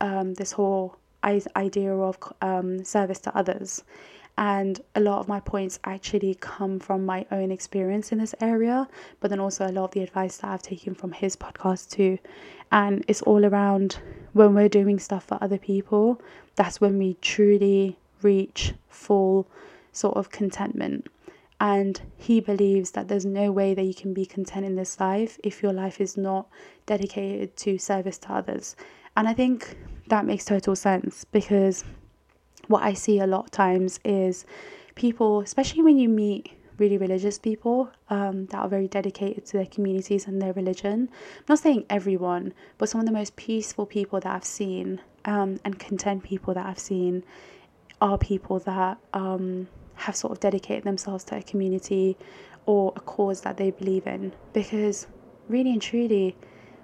um, 0.00 0.34
this 0.34 0.50
whole 0.50 0.96
idea 1.24 1.94
of 1.94 2.18
um, 2.40 2.84
service 2.84 3.20
to 3.20 3.36
others. 3.36 3.84
And 4.38 4.80
a 4.94 5.00
lot 5.00 5.18
of 5.18 5.28
my 5.28 5.40
points 5.40 5.78
actually 5.84 6.34
come 6.36 6.78
from 6.78 7.04
my 7.04 7.26
own 7.30 7.50
experience 7.50 8.10
in 8.10 8.18
this 8.18 8.34
area, 8.40 8.88
but 9.20 9.28
then 9.28 9.40
also 9.40 9.66
a 9.66 9.72
lot 9.72 9.84
of 9.84 9.90
the 9.90 10.02
advice 10.02 10.38
that 10.38 10.50
I've 10.50 10.62
taken 10.62 10.94
from 10.94 11.12
his 11.12 11.36
podcast 11.36 11.90
too. 11.90 12.18
And 12.72 13.04
it's 13.06 13.22
all 13.22 13.44
around 13.44 13.98
when 14.32 14.54
we're 14.54 14.68
doing 14.68 14.98
stuff 14.98 15.24
for 15.24 15.36
other 15.42 15.58
people, 15.58 16.22
that's 16.54 16.80
when 16.80 16.96
we 16.96 17.14
truly 17.20 17.98
reach 18.22 18.72
full 18.88 19.46
sort 19.92 20.16
of 20.16 20.30
contentment. 20.30 21.08
And 21.60 22.00
he 22.16 22.40
believes 22.40 22.92
that 22.92 23.08
there's 23.08 23.26
no 23.26 23.52
way 23.52 23.74
that 23.74 23.82
you 23.82 23.92
can 23.92 24.14
be 24.14 24.24
content 24.24 24.64
in 24.64 24.76
this 24.76 24.98
life 24.98 25.38
if 25.44 25.62
your 25.62 25.74
life 25.74 26.00
is 26.00 26.16
not 26.16 26.48
dedicated 26.86 27.56
to 27.58 27.76
service 27.76 28.16
to 28.18 28.32
others. 28.32 28.76
And 29.16 29.28
I 29.28 29.34
think 29.34 29.76
that 30.10 30.26
makes 30.26 30.44
total 30.44 30.76
sense 30.76 31.24
because 31.24 31.84
what 32.66 32.82
I 32.82 32.92
see 32.92 33.18
a 33.18 33.26
lot 33.26 33.46
of 33.46 33.50
times 33.50 33.98
is 34.04 34.44
people, 34.94 35.40
especially 35.40 35.82
when 35.82 35.98
you 35.98 36.08
meet 36.08 36.52
really 36.78 36.96
religious 36.96 37.38
people 37.38 37.90
um, 38.08 38.46
that 38.46 38.58
are 38.58 38.68
very 38.68 38.88
dedicated 38.88 39.44
to 39.46 39.52
their 39.58 39.66
communities 39.66 40.26
and 40.26 40.40
their 40.40 40.52
religion. 40.54 41.08
I'm 41.38 41.44
not 41.48 41.58
saying 41.58 41.84
everyone, 41.90 42.54
but 42.78 42.88
some 42.88 43.00
of 43.00 43.06
the 43.06 43.12
most 43.12 43.36
peaceful 43.36 43.86
people 43.86 44.18
that 44.20 44.34
I've 44.34 44.44
seen 44.44 45.00
um, 45.26 45.60
and 45.64 45.78
content 45.78 46.22
people 46.22 46.54
that 46.54 46.66
I've 46.66 46.78
seen 46.78 47.22
are 48.00 48.16
people 48.16 48.60
that 48.60 48.98
um, 49.12 49.68
have 49.94 50.16
sort 50.16 50.32
of 50.32 50.40
dedicated 50.40 50.84
themselves 50.84 51.22
to 51.24 51.36
a 51.36 51.42
community 51.42 52.16
or 52.64 52.92
a 52.96 53.00
cause 53.00 53.42
that 53.42 53.58
they 53.58 53.70
believe 53.70 54.06
in. 54.06 54.32
Because 54.54 55.06
really 55.48 55.72
and 55.72 55.82
truly, 55.82 56.36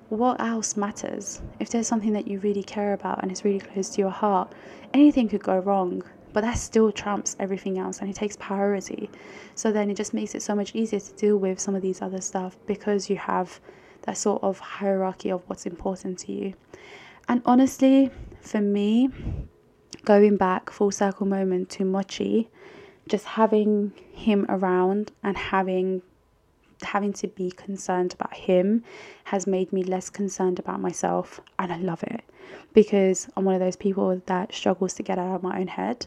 what 0.09 0.41
else 0.41 0.77
matters? 0.77 1.43
If 1.61 1.71
there's 1.71 1.87
something 1.87 2.13
that 2.13 2.29
you 2.29 2.39
really 2.41 2.63
care 2.63 2.93
about 2.93 3.23
and 3.23 3.31
it's 3.31 3.45
really 3.45 3.61
close 3.61 3.89
to 3.91 4.01
your 4.01 4.11
heart, 4.11 4.53
anything 4.95 5.29
could 5.29 5.43
go 5.43 5.59
wrong 5.59 6.03
but 6.37 6.43
that 6.43 6.59
still 6.59 6.93
trumps 6.93 7.35
everything 7.41 7.79
else 7.79 8.01
and 8.01 8.11
it 8.11 8.15
takes 8.15 8.37
priority. 8.37 9.09
So 9.55 9.73
then 9.73 9.89
it 9.89 9.97
just 9.97 10.13
makes 10.13 10.35
it 10.35 10.43
so 10.43 10.55
much 10.55 10.75
easier 10.75 11.01
to 11.01 11.13
deal 11.15 11.39
with 11.39 11.59
some 11.59 11.75
of 11.75 11.81
these 11.81 12.03
other 12.03 12.21
stuff 12.21 12.59
because 12.67 13.09
you 13.09 13.17
have 13.17 13.59
that 14.03 14.19
sort 14.19 14.43
of 14.43 14.59
hierarchy 14.59 15.31
of 15.31 15.43
what's 15.47 15.65
important 15.65 16.19
to 16.19 16.33
you. 16.33 16.53
And 17.27 17.41
honestly, 17.47 18.11
for 18.43 18.61
me, 18.61 19.09
going 20.05 20.37
back 20.37 20.69
full 20.69 20.91
circle 20.91 21.25
moment 21.25 21.71
to 21.71 21.87
Mochi, 21.87 22.51
just 23.09 23.25
having 23.25 23.95
him 24.13 24.45
around 24.51 25.13
and 25.23 25.39
having 25.39 26.03
having 26.83 27.13
to 27.13 27.29
be 27.29 27.51
concerned 27.51 28.15
about 28.15 28.35
him 28.35 28.85
has 29.25 29.47
made 29.47 29.73
me 29.73 29.83
less 29.83 30.11
concerned 30.11 30.59
about 30.59 30.81
myself 30.81 31.41
and 31.59 31.73
I 31.73 31.79
love 31.79 32.03
it 32.03 32.23
because 32.75 33.29
I'm 33.37 33.45
one 33.45 33.55
of 33.55 33.61
those 33.61 33.77
people 33.77 34.21
that 34.27 34.55
struggles 34.55 34.95
to 34.95 35.03
get 35.03 35.19
out 35.19 35.35
of 35.35 35.43
my 35.43 35.59
own 35.59 35.69
head 35.69 36.07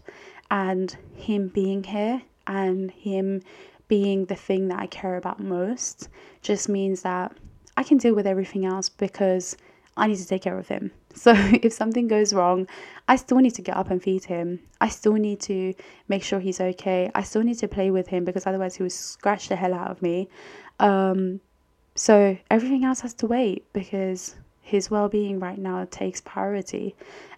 and 0.52 0.96
him 1.16 1.48
being 1.50 1.84
here 1.84 2.22
and 2.48 2.92
him 2.92 3.42
being 3.88 4.26
the 4.26 4.36
thing 4.36 4.68
that 4.68 4.80
I 4.80 4.88
care 4.88 5.18
about 5.18 5.40
most 5.40 6.10
just 6.42 6.70
means 6.70 7.02
that 7.02 7.36
I 7.76 7.84
can 7.84 7.98
deal 7.98 8.14
with 8.14 8.28
everything 8.28 8.66
else 8.66 8.90
because 8.90 9.58
I 9.98 10.08
need 10.08 10.18
to 10.18 10.28
take 10.28 10.44
care 10.44 10.58
of 10.58 10.68
him. 10.68 10.92
So 11.14 11.34
if 11.36 11.74
something 11.74 12.08
goes 12.08 12.34
wrong, 12.34 12.68
I 13.08 13.16
still 13.16 13.38
need 13.38 13.56
to 13.56 13.62
get 13.62 13.76
up 13.76 13.90
and 13.90 14.02
feed 14.02 14.26
him. 14.26 14.60
I 14.80 14.90
still 14.90 15.14
need 15.14 15.40
to 15.42 15.74
make 16.08 16.24
sure 16.24 16.40
he's 16.40 16.62
okay. 16.62 17.12
I 17.16 17.24
still 17.24 17.44
need 17.44 17.60
to 17.60 17.68
play 17.68 17.92
with 17.92 18.08
him 18.08 18.26
because 18.26 18.46
otherwise 18.46 18.76
he 18.76 18.84
will 18.84 18.90
scratch 18.90 19.50
the 19.50 19.56
hell 19.56 19.74
out 19.74 19.92
of 19.92 20.02
me. 20.02 20.30
Um, 20.80 21.42
so 21.96 22.38
everything 22.50 22.86
else 22.86 23.02
has 23.02 23.14
to 23.16 23.28
wait 23.28 23.72
because 23.74 24.36
his 24.62 24.92
well-being 24.92 25.40
right 25.40 25.58
now 25.58 25.88
takes 25.90 26.22
priority. 26.22 26.96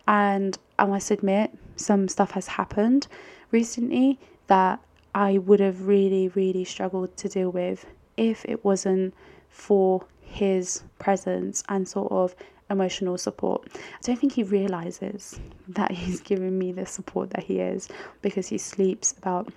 And 0.07 0.57
I 0.77 0.85
must 0.85 1.11
admit, 1.11 1.57
some 1.77 2.07
stuff 2.07 2.31
has 2.31 2.47
happened 2.47 3.07
recently 3.51 4.19
that 4.47 4.79
I 5.15 5.37
would 5.37 5.59
have 5.59 5.87
really, 5.87 6.27
really 6.29 6.65
struggled 6.65 7.15
to 7.17 7.29
deal 7.29 7.49
with 7.49 7.85
if 8.17 8.45
it 8.45 8.63
wasn't 8.63 9.13
for 9.49 10.05
his 10.19 10.83
presence 10.99 11.63
and 11.67 11.87
sort 11.87 12.11
of 12.11 12.35
emotional 12.71 13.17
support. 13.17 13.67
I 13.75 14.01
don't 14.01 14.17
think 14.17 14.33
he 14.33 14.43
realizes 14.43 15.39
that 15.67 15.91
he's 15.91 16.21
giving 16.21 16.57
me 16.57 16.71
the 16.71 16.85
support 16.85 17.29
that 17.31 17.43
he 17.43 17.59
is 17.59 17.89
because 18.21 18.47
he 18.47 18.57
sleeps 18.57 19.13
about 19.17 19.51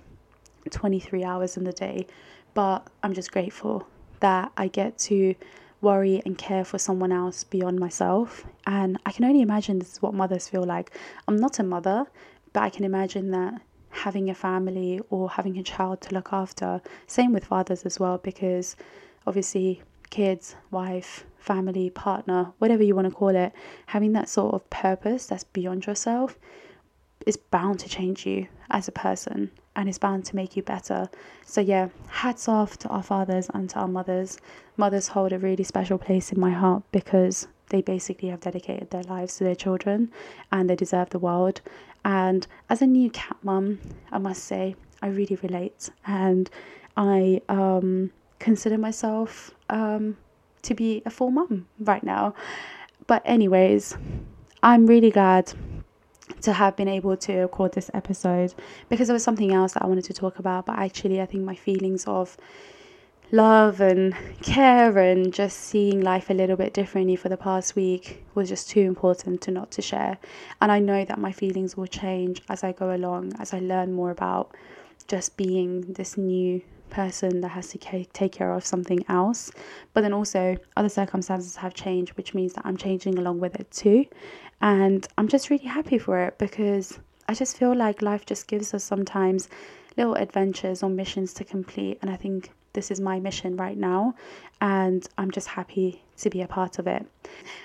23 0.70 1.24
hours 1.24 1.57
in 1.57 1.64
the 1.64 1.72
day. 1.72 2.07
But 2.55 2.87
I'm 3.03 3.14
just 3.14 3.33
grateful 3.33 3.87
that 4.20 4.53
I 4.57 4.68
get 4.68 4.98
to 4.98 5.35
worry 5.81 6.22
and 6.24 6.37
care 6.38 6.64
for 6.64 6.79
someone 6.79 7.12
else 7.12 7.44
beyond 7.44 7.79
myself. 7.79 8.44
And 8.66 8.98
I 9.05 9.12
can 9.12 9.24
only 9.24 9.42
imagine 9.42 9.79
this 9.79 9.92
is 9.92 10.03
what 10.03 10.14
mothers 10.14 10.48
feel 10.48 10.64
like. 10.64 10.96
I'm 11.29 11.37
not 11.37 11.59
a 11.59 11.62
mother, 11.62 12.07
but 12.53 12.62
I 12.62 12.70
can 12.70 12.85
imagine 12.85 13.31
that 13.33 13.61
having 13.90 14.31
a 14.31 14.35
family 14.35 15.00
or 15.11 15.31
having 15.31 15.59
a 15.59 15.62
child 15.62 16.00
to 16.00 16.14
look 16.14 16.33
after, 16.33 16.81
same 17.07 17.33
with 17.33 17.44
fathers 17.44 17.85
as 17.85 18.00
well, 18.00 18.18
because 18.18 18.77
obviously 19.27 19.83
kids, 20.14 20.55
wife, 20.70 21.24
family, 21.38 21.90
partner, 21.90 22.53
whatever 22.59 22.85
you 22.85 22.94
want 22.94 23.09
to 23.09 23.12
call 23.12 23.35
it, 23.35 23.53
having 23.87 24.12
that 24.12 24.29
sort 24.29 24.55
of 24.55 24.70
purpose 24.70 25.27
that's 25.27 25.42
beyond 25.42 25.87
yourself 25.87 26.38
is 27.27 27.37
bound 27.37 27.81
to 27.81 27.88
change 27.88 28.24
you 28.24 28.46
as 28.70 28.87
a 28.87 28.92
person 28.92 29.50
and 29.74 29.88
is 29.88 29.98
bound 29.98 30.24
to 30.24 30.37
make 30.37 30.57
you 30.57 30.62
better. 30.62 31.09
So, 31.44 31.61
yeah, 31.61 31.88
hats 32.07 32.48
off 32.48 32.79
to 32.79 32.88
our 32.90 33.03
fathers 33.03 33.50
and 33.53 33.68
to 33.70 33.81
our 33.81 33.88
mothers. 33.88 34.38
Mothers 34.77 35.09
hold 35.09 35.33
a 35.33 35.38
really 35.40 35.64
special 35.64 35.98
place 35.98 36.31
in 36.31 36.38
my 36.38 36.53
heart 36.53 36.85
because 36.92 37.48
they 37.70 37.83
basically 37.83 38.29
have 38.29 38.38
dedicated 38.38 38.90
their 38.90 39.03
lives 39.03 39.37
to 39.38 39.44
their 39.44 39.57
children 39.57 40.12
and 40.53 40.70
they 40.70 40.77
deserve 40.77 41.11
the 41.11 41.18
world. 41.18 41.61
And 42.05 42.46
as 42.70 42.83
a 42.83 42.87
new 42.87 43.11
cat 43.11 43.38
mum, 43.42 43.81
I 44.12 44.18
must 44.18 44.44
say, 44.44 44.77
I 45.03 45.09
really 45.09 45.40
relate 45.42 45.90
and 46.07 46.48
I 46.96 47.40
um, 47.48 48.12
consider 48.38 48.79
myself 48.79 49.53
um, 49.70 50.16
to 50.62 50.75
be 50.75 51.03
a 51.07 51.11
full 51.11 51.31
mum 51.31 51.66
right 51.79 52.03
now. 52.03 52.35
But, 53.07 53.23
anyways, 53.25 53.97
I'm 54.62 54.87
really 54.87 55.11
glad 55.11 55.53
to 56.40 56.53
have 56.53 56.77
been 56.77 56.88
able 56.88 57.16
to 57.16 57.40
record 57.40 57.73
this 57.73 57.90
episode 57.94 58.55
because 58.88 59.09
there 59.09 59.14
was 59.14 59.25
something 59.25 59.53
else 59.53 59.73
that 59.73 59.83
I 59.83 59.87
wanted 59.87 60.05
to 60.05 60.14
talk 60.14 60.38
about. 60.38 60.66
But 60.66 60.79
actually, 60.79 61.20
I 61.20 61.27
think 61.27 61.44
my 61.44 61.55
feelings 61.55 62.05
of 62.07 62.37
love 63.33 63.81
and 63.81 64.14
care 64.42 64.97
and 64.99 65.33
just 65.33 65.59
seeing 65.59 66.01
life 66.01 66.31
a 66.31 66.35
little 66.35 66.57
bit 66.57 66.73
differently 66.73 67.16
for 67.16 67.29
the 67.29 67.37
past 67.37 67.75
week 67.75 68.25
was 68.35 68.49
just 68.49 68.70
too 68.70 68.81
important 68.81 69.40
to 69.42 69.51
not 69.51 69.70
to 69.73 69.83
share. 69.83 70.18
And 70.61 70.70
I 70.70 70.79
know 70.79 71.05
that 71.05 71.18
my 71.18 71.33
feelings 71.33 71.77
will 71.77 71.87
change 71.87 72.42
as 72.49 72.62
I 72.62 72.73
go 72.73 72.94
along, 72.94 73.33
as 73.38 73.53
I 73.53 73.59
learn 73.59 73.92
more 73.92 74.11
about 74.11 74.55
just 75.09 75.37
being 75.37 75.81
this 75.92 76.16
new 76.16 76.62
person 76.94 77.40
that 77.40 77.48
has 77.48 77.68
to 77.68 77.78
take 78.12 78.33
care 78.33 78.52
of 78.52 78.64
something 78.64 79.04
else. 79.09 79.50
But 79.92 80.02
then 80.02 80.12
also, 80.12 80.57
other 80.76 80.88
circumstances 80.88 81.57
have 81.57 81.74
changed, 81.74 82.16
which 82.16 82.35
means 82.35 82.52
that 82.54 82.64
I'm 82.64 82.76
changing 82.76 83.18
along 83.18 83.40
with 83.40 83.54
it 83.57 83.70
too. 83.70 84.07
And 84.61 85.07
I'm 85.18 85.28
just 85.28 85.50
really 85.50 85.66
happy 85.66 85.98
for 85.98 86.18
it 86.26 86.38
because 86.38 86.98
I 87.28 87.35
just 87.35 87.57
feel 87.57 87.74
like 87.74 88.02
life 88.02 88.24
just 88.24 88.46
gives 88.46 88.72
us 88.74 88.85
sometimes 88.85 89.48
little 89.96 90.14
adventures 90.14 90.83
or 90.83 90.90
missions 90.90 91.35
to 91.35 91.44
complete. 91.44 91.98
And 92.00 92.11
I 92.11 92.16
think 92.16 92.50
this 92.74 92.90
is 92.90 93.00
my 93.00 93.18
mission 93.18 93.56
right 93.56 93.78
now. 93.78 94.14
And 94.60 95.06
I'm 95.16 95.30
just 95.30 95.48
happy 95.48 96.02
to 96.18 96.30
be 96.30 96.42
a 96.42 96.46
part 96.46 96.78
of 96.78 96.87
it. 96.87 97.06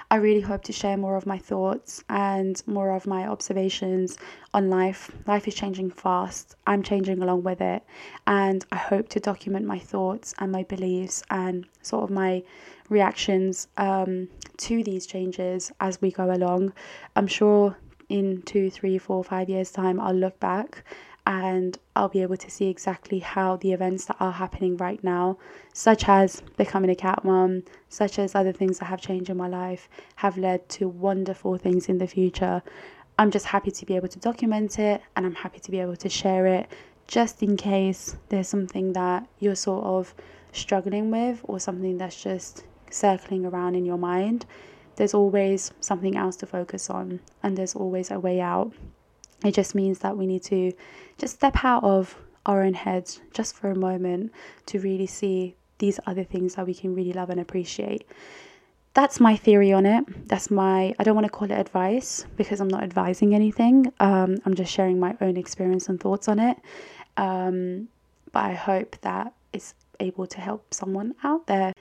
I 0.09 0.15
really 0.15 0.41
hope 0.41 0.63
to 0.63 0.73
share 0.73 0.97
more 0.97 1.15
of 1.15 1.25
my 1.25 1.37
thoughts 1.37 2.03
and 2.09 2.61
more 2.65 2.95
of 2.95 3.05
my 3.05 3.27
observations 3.27 4.17
on 4.53 4.69
life. 4.69 5.11
Life 5.27 5.47
is 5.47 5.53
changing 5.53 5.91
fast, 5.91 6.55
I'm 6.65 6.81
changing 6.81 7.21
along 7.21 7.43
with 7.43 7.61
it, 7.61 7.83
and 8.25 8.65
I 8.71 8.77
hope 8.77 9.09
to 9.09 9.19
document 9.19 9.65
my 9.65 9.77
thoughts 9.77 10.33
and 10.39 10.51
my 10.51 10.63
beliefs 10.63 11.21
and 11.29 11.67
sort 11.83 12.05
of 12.05 12.09
my 12.09 12.43
reactions 12.89 13.67
um, 13.77 14.27
to 14.57 14.83
these 14.83 15.05
changes 15.05 15.71
as 15.79 16.01
we 16.01 16.11
go 16.11 16.31
along. 16.31 16.73
I'm 17.15 17.27
sure 17.27 17.77
in 18.09 18.41
two, 18.41 18.71
three, 18.71 18.97
four, 18.97 19.23
five 19.23 19.47
years' 19.49 19.71
time, 19.71 19.99
I'll 19.99 20.15
look 20.15 20.39
back 20.39 20.83
and 21.29 21.77
I'll 21.95 22.09
be 22.09 22.23
able 22.23 22.37
to 22.37 22.49
see 22.49 22.69
exactly 22.69 23.19
how 23.19 23.57
the 23.57 23.71
events 23.71 24.05
that 24.05 24.17
are 24.19 24.31
happening 24.31 24.77
right 24.77 25.01
now, 25.03 25.37
such 25.75 26.09
as 26.09 26.41
becoming 26.57 26.89
a 26.89 26.95
cat 26.95 27.23
mom, 27.23 27.61
such 27.87 28.17
as 28.17 28.33
other 28.33 28.51
things 28.51 28.79
that 28.79 28.85
have 28.85 28.99
changed 28.99 29.29
in 29.29 29.37
my 29.37 29.47
life, 29.47 29.87
have 30.15 30.39
led 30.39 30.67
to 30.69 30.87
wonderful 30.87 31.55
things 31.55 31.87
in 31.87 31.99
the 31.99 32.07
future. 32.07 32.63
I'm 33.19 33.29
just 33.29 33.45
happy 33.45 33.69
to 33.69 33.85
be 33.85 33.95
able 33.95 34.07
to 34.07 34.17
document 34.17 34.79
it 34.79 35.03
and 35.15 35.23
I'm 35.23 35.35
happy 35.35 35.59
to 35.59 35.69
be 35.69 35.79
able 35.79 35.97
to 35.97 36.09
share 36.09 36.47
it 36.47 36.67
just 37.05 37.43
in 37.43 37.57
case 37.57 38.15
there's 38.29 38.47
something 38.47 38.93
that 38.93 39.27
you're 39.37 39.53
sort 39.53 39.85
of 39.85 40.15
struggling 40.51 41.11
with 41.11 41.41
or 41.43 41.59
something 41.59 41.99
that's 41.99 42.23
just 42.23 42.63
circling 42.89 43.45
around 43.45 43.75
in 43.75 43.85
your 43.85 43.99
mind. 43.99 44.47
There's 44.95 45.13
always 45.13 45.73
something 45.79 46.17
else 46.17 46.37
to 46.37 46.47
focus 46.47 46.89
on 46.89 47.19
and 47.43 47.55
there's 47.55 47.75
always 47.75 48.09
a 48.09 48.19
way 48.19 48.41
out. 48.41 48.73
It 49.43 49.53
just 49.53 49.75
means 49.75 49.99
that 49.99 50.17
we 50.17 50.27
need 50.27 50.43
to 50.43 50.71
just 51.17 51.35
step 51.35 51.63
out 51.63 51.83
of 51.83 52.15
our 52.45 52.63
own 52.63 52.73
heads 52.73 53.21
just 53.33 53.55
for 53.55 53.71
a 53.71 53.75
moment 53.75 54.31
to 54.67 54.79
really 54.79 55.07
see 55.07 55.55
these 55.77 55.99
other 56.05 56.23
things 56.23 56.55
that 56.55 56.65
we 56.65 56.73
can 56.73 56.93
really 56.93 57.13
love 57.13 57.29
and 57.29 57.39
appreciate. 57.39 58.05
That's 58.93 59.19
my 59.19 59.35
theory 59.35 59.71
on 59.71 59.85
it. 59.85 60.27
That's 60.27 60.49
my, 60.51 60.93
I 60.99 61.03
don't 61.03 61.15
want 61.15 61.25
to 61.25 61.31
call 61.31 61.49
it 61.49 61.53
advice 61.55 62.25
because 62.35 62.59
I'm 62.59 62.67
not 62.67 62.83
advising 62.83 63.33
anything. 63.33 63.93
Um, 63.99 64.37
I'm 64.45 64.55
just 64.55 64.73
sharing 64.73 64.99
my 64.99 65.15
own 65.21 65.37
experience 65.37 65.87
and 65.87 65.99
thoughts 65.99 66.27
on 66.27 66.39
it. 66.39 66.57
Um, 67.15 67.87
but 68.31 68.45
I 68.45 68.53
hope 68.53 68.97
that 69.01 69.33
it's 69.53 69.73
able 69.99 70.27
to 70.27 70.41
help 70.41 70.73
someone 70.73 71.15
out 71.23 71.47
there. 71.47 71.73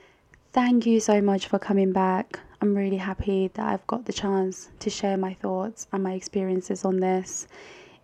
Thank 0.52 0.86
you 0.86 1.00
so 1.00 1.20
much 1.20 1.46
for 1.46 1.58
coming 1.58 1.92
back. 1.92 2.40
I'm 2.60 2.74
really 2.74 2.96
happy 2.96 3.50
that 3.54 3.66
I've 3.66 3.86
got 3.86 4.04
the 4.04 4.12
chance 4.12 4.70
to 4.80 4.90
share 4.90 5.16
my 5.16 5.34
thoughts 5.34 5.86
and 5.92 6.02
my 6.02 6.14
experiences 6.14 6.84
on 6.84 6.98
this. 6.98 7.46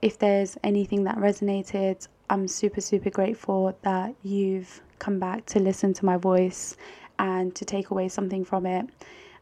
If 0.01 0.19
there's 0.19 0.57
anything 0.63 1.03
that 1.05 1.17
resonated, 1.17 2.07
I'm 2.31 2.47
super, 2.47 2.81
super 2.81 3.11
grateful 3.11 3.77
that 3.83 4.15
you've 4.23 4.81
come 5.01 5.19
back 5.19 5.45
to 5.47 5.59
listen 5.59 5.93
to 5.95 6.05
my 6.05 6.17
voice 6.17 6.77
and 7.19 7.53
to 7.57 7.65
take 7.65 7.91
away 7.91 8.09
something 8.09 8.45
from 8.45 8.65
it. 8.65 8.89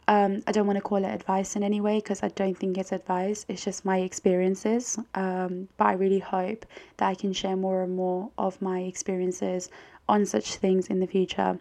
Um, 0.09 0.43
I 0.47 0.53
don't 0.53 0.67
want 0.67 0.79
to 0.79 0.83
call 0.83 1.05
it 1.05 1.09
advice 1.09 1.57
in 1.57 1.63
any 1.63 1.81
way 1.83 1.99
because 1.99 2.23
I 2.23 2.29
don't 2.29 2.59
think 2.59 2.79
it's 2.79 2.93
advice. 2.93 3.45
It's 3.49 3.63
just 3.65 3.85
my 3.85 3.99
experiences. 3.99 4.99
Um, 5.15 5.69
but 5.77 5.89
I 5.89 5.93
really 5.93 6.19
hope 6.21 6.65
that 6.97 7.07
I 7.07 7.15
can 7.15 7.35
share 7.35 7.57
more 7.57 7.83
and 7.83 7.95
more 7.95 8.31
of 8.39 8.61
my 8.63 8.81
experiences 8.81 9.69
on 10.09 10.25
such 10.25 10.57
things 10.57 10.89
in 10.89 11.01
the 11.01 11.07
future. 11.07 11.59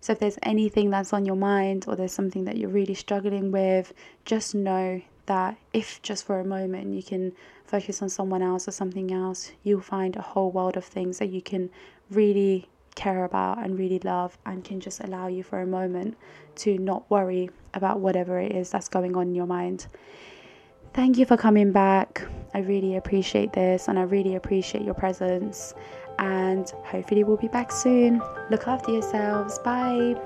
So 0.00 0.12
if 0.12 0.20
there's 0.20 0.38
anything 0.42 0.90
that's 0.90 1.12
on 1.12 1.26
your 1.26 1.36
mind 1.36 1.84
or 1.88 1.96
there's 1.96 2.12
something 2.12 2.44
that 2.44 2.56
you're 2.56 2.70
really 2.70 2.94
struggling 2.94 3.50
with, 3.50 3.92
just 4.24 4.54
know 4.54 5.02
that 5.26 5.58
if 5.72 6.00
just 6.02 6.24
for 6.24 6.40
a 6.40 6.44
moment 6.44 6.94
you 6.94 7.02
can 7.02 7.32
focus 7.64 8.00
on 8.00 8.08
someone 8.08 8.42
else 8.42 8.66
or 8.66 8.70
something 8.70 9.12
else, 9.12 9.52
you'll 9.62 9.80
find 9.80 10.16
a 10.16 10.22
whole 10.22 10.50
world 10.50 10.76
of 10.76 10.84
things 10.84 11.18
that 11.18 11.30
you 11.30 11.42
can 11.42 11.68
really 12.10 12.68
care 12.94 13.24
about 13.24 13.58
and 13.58 13.78
really 13.78 14.00
love 14.00 14.36
and 14.46 14.64
can 14.64 14.80
just 14.80 15.00
allow 15.04 15.26
you 15.26 15.42
for 15.42 15.60
a 15.60 15.66
moment 15.66 16.16
to 16.56 16.78
not 16.78 17.08
worry 17.10 17.50
about 17.74 18.00
whatever 18.00 18.40
it 18.40 18.52
is 18.52 18.70
that's 18.70 18.88
going 18.88 19.16
on 19.16 19.28
in 19.28 19.34
your 19.34 19.46
mind. 19.46 19.86
Thank 20.94 21.18
you 21.18 21.26
for 21.26 21.36
coming 21.36 21.70
back. 21.70 22.26
I 22.54 22.60
really 22.60 22.96
appreciate 22.96 23.52
this 23.52 23.88
and 23.88 23.98
I 23.98 24.02
really 24.02 24.34
appreciate 24.34 24.84
your 24.84 24.94
presence. 24.94 25.74
And 26.18 26.70
hopefully, 26.84 27.24
we'll 27.24 27.36
be 27.36 27.48
back 27.48 27.70
soon. 27.70 28.20
Look 28.50 28.66
after 28.66 28.90
yourselves. 28.90 29.58
Bye. 29.60 30.16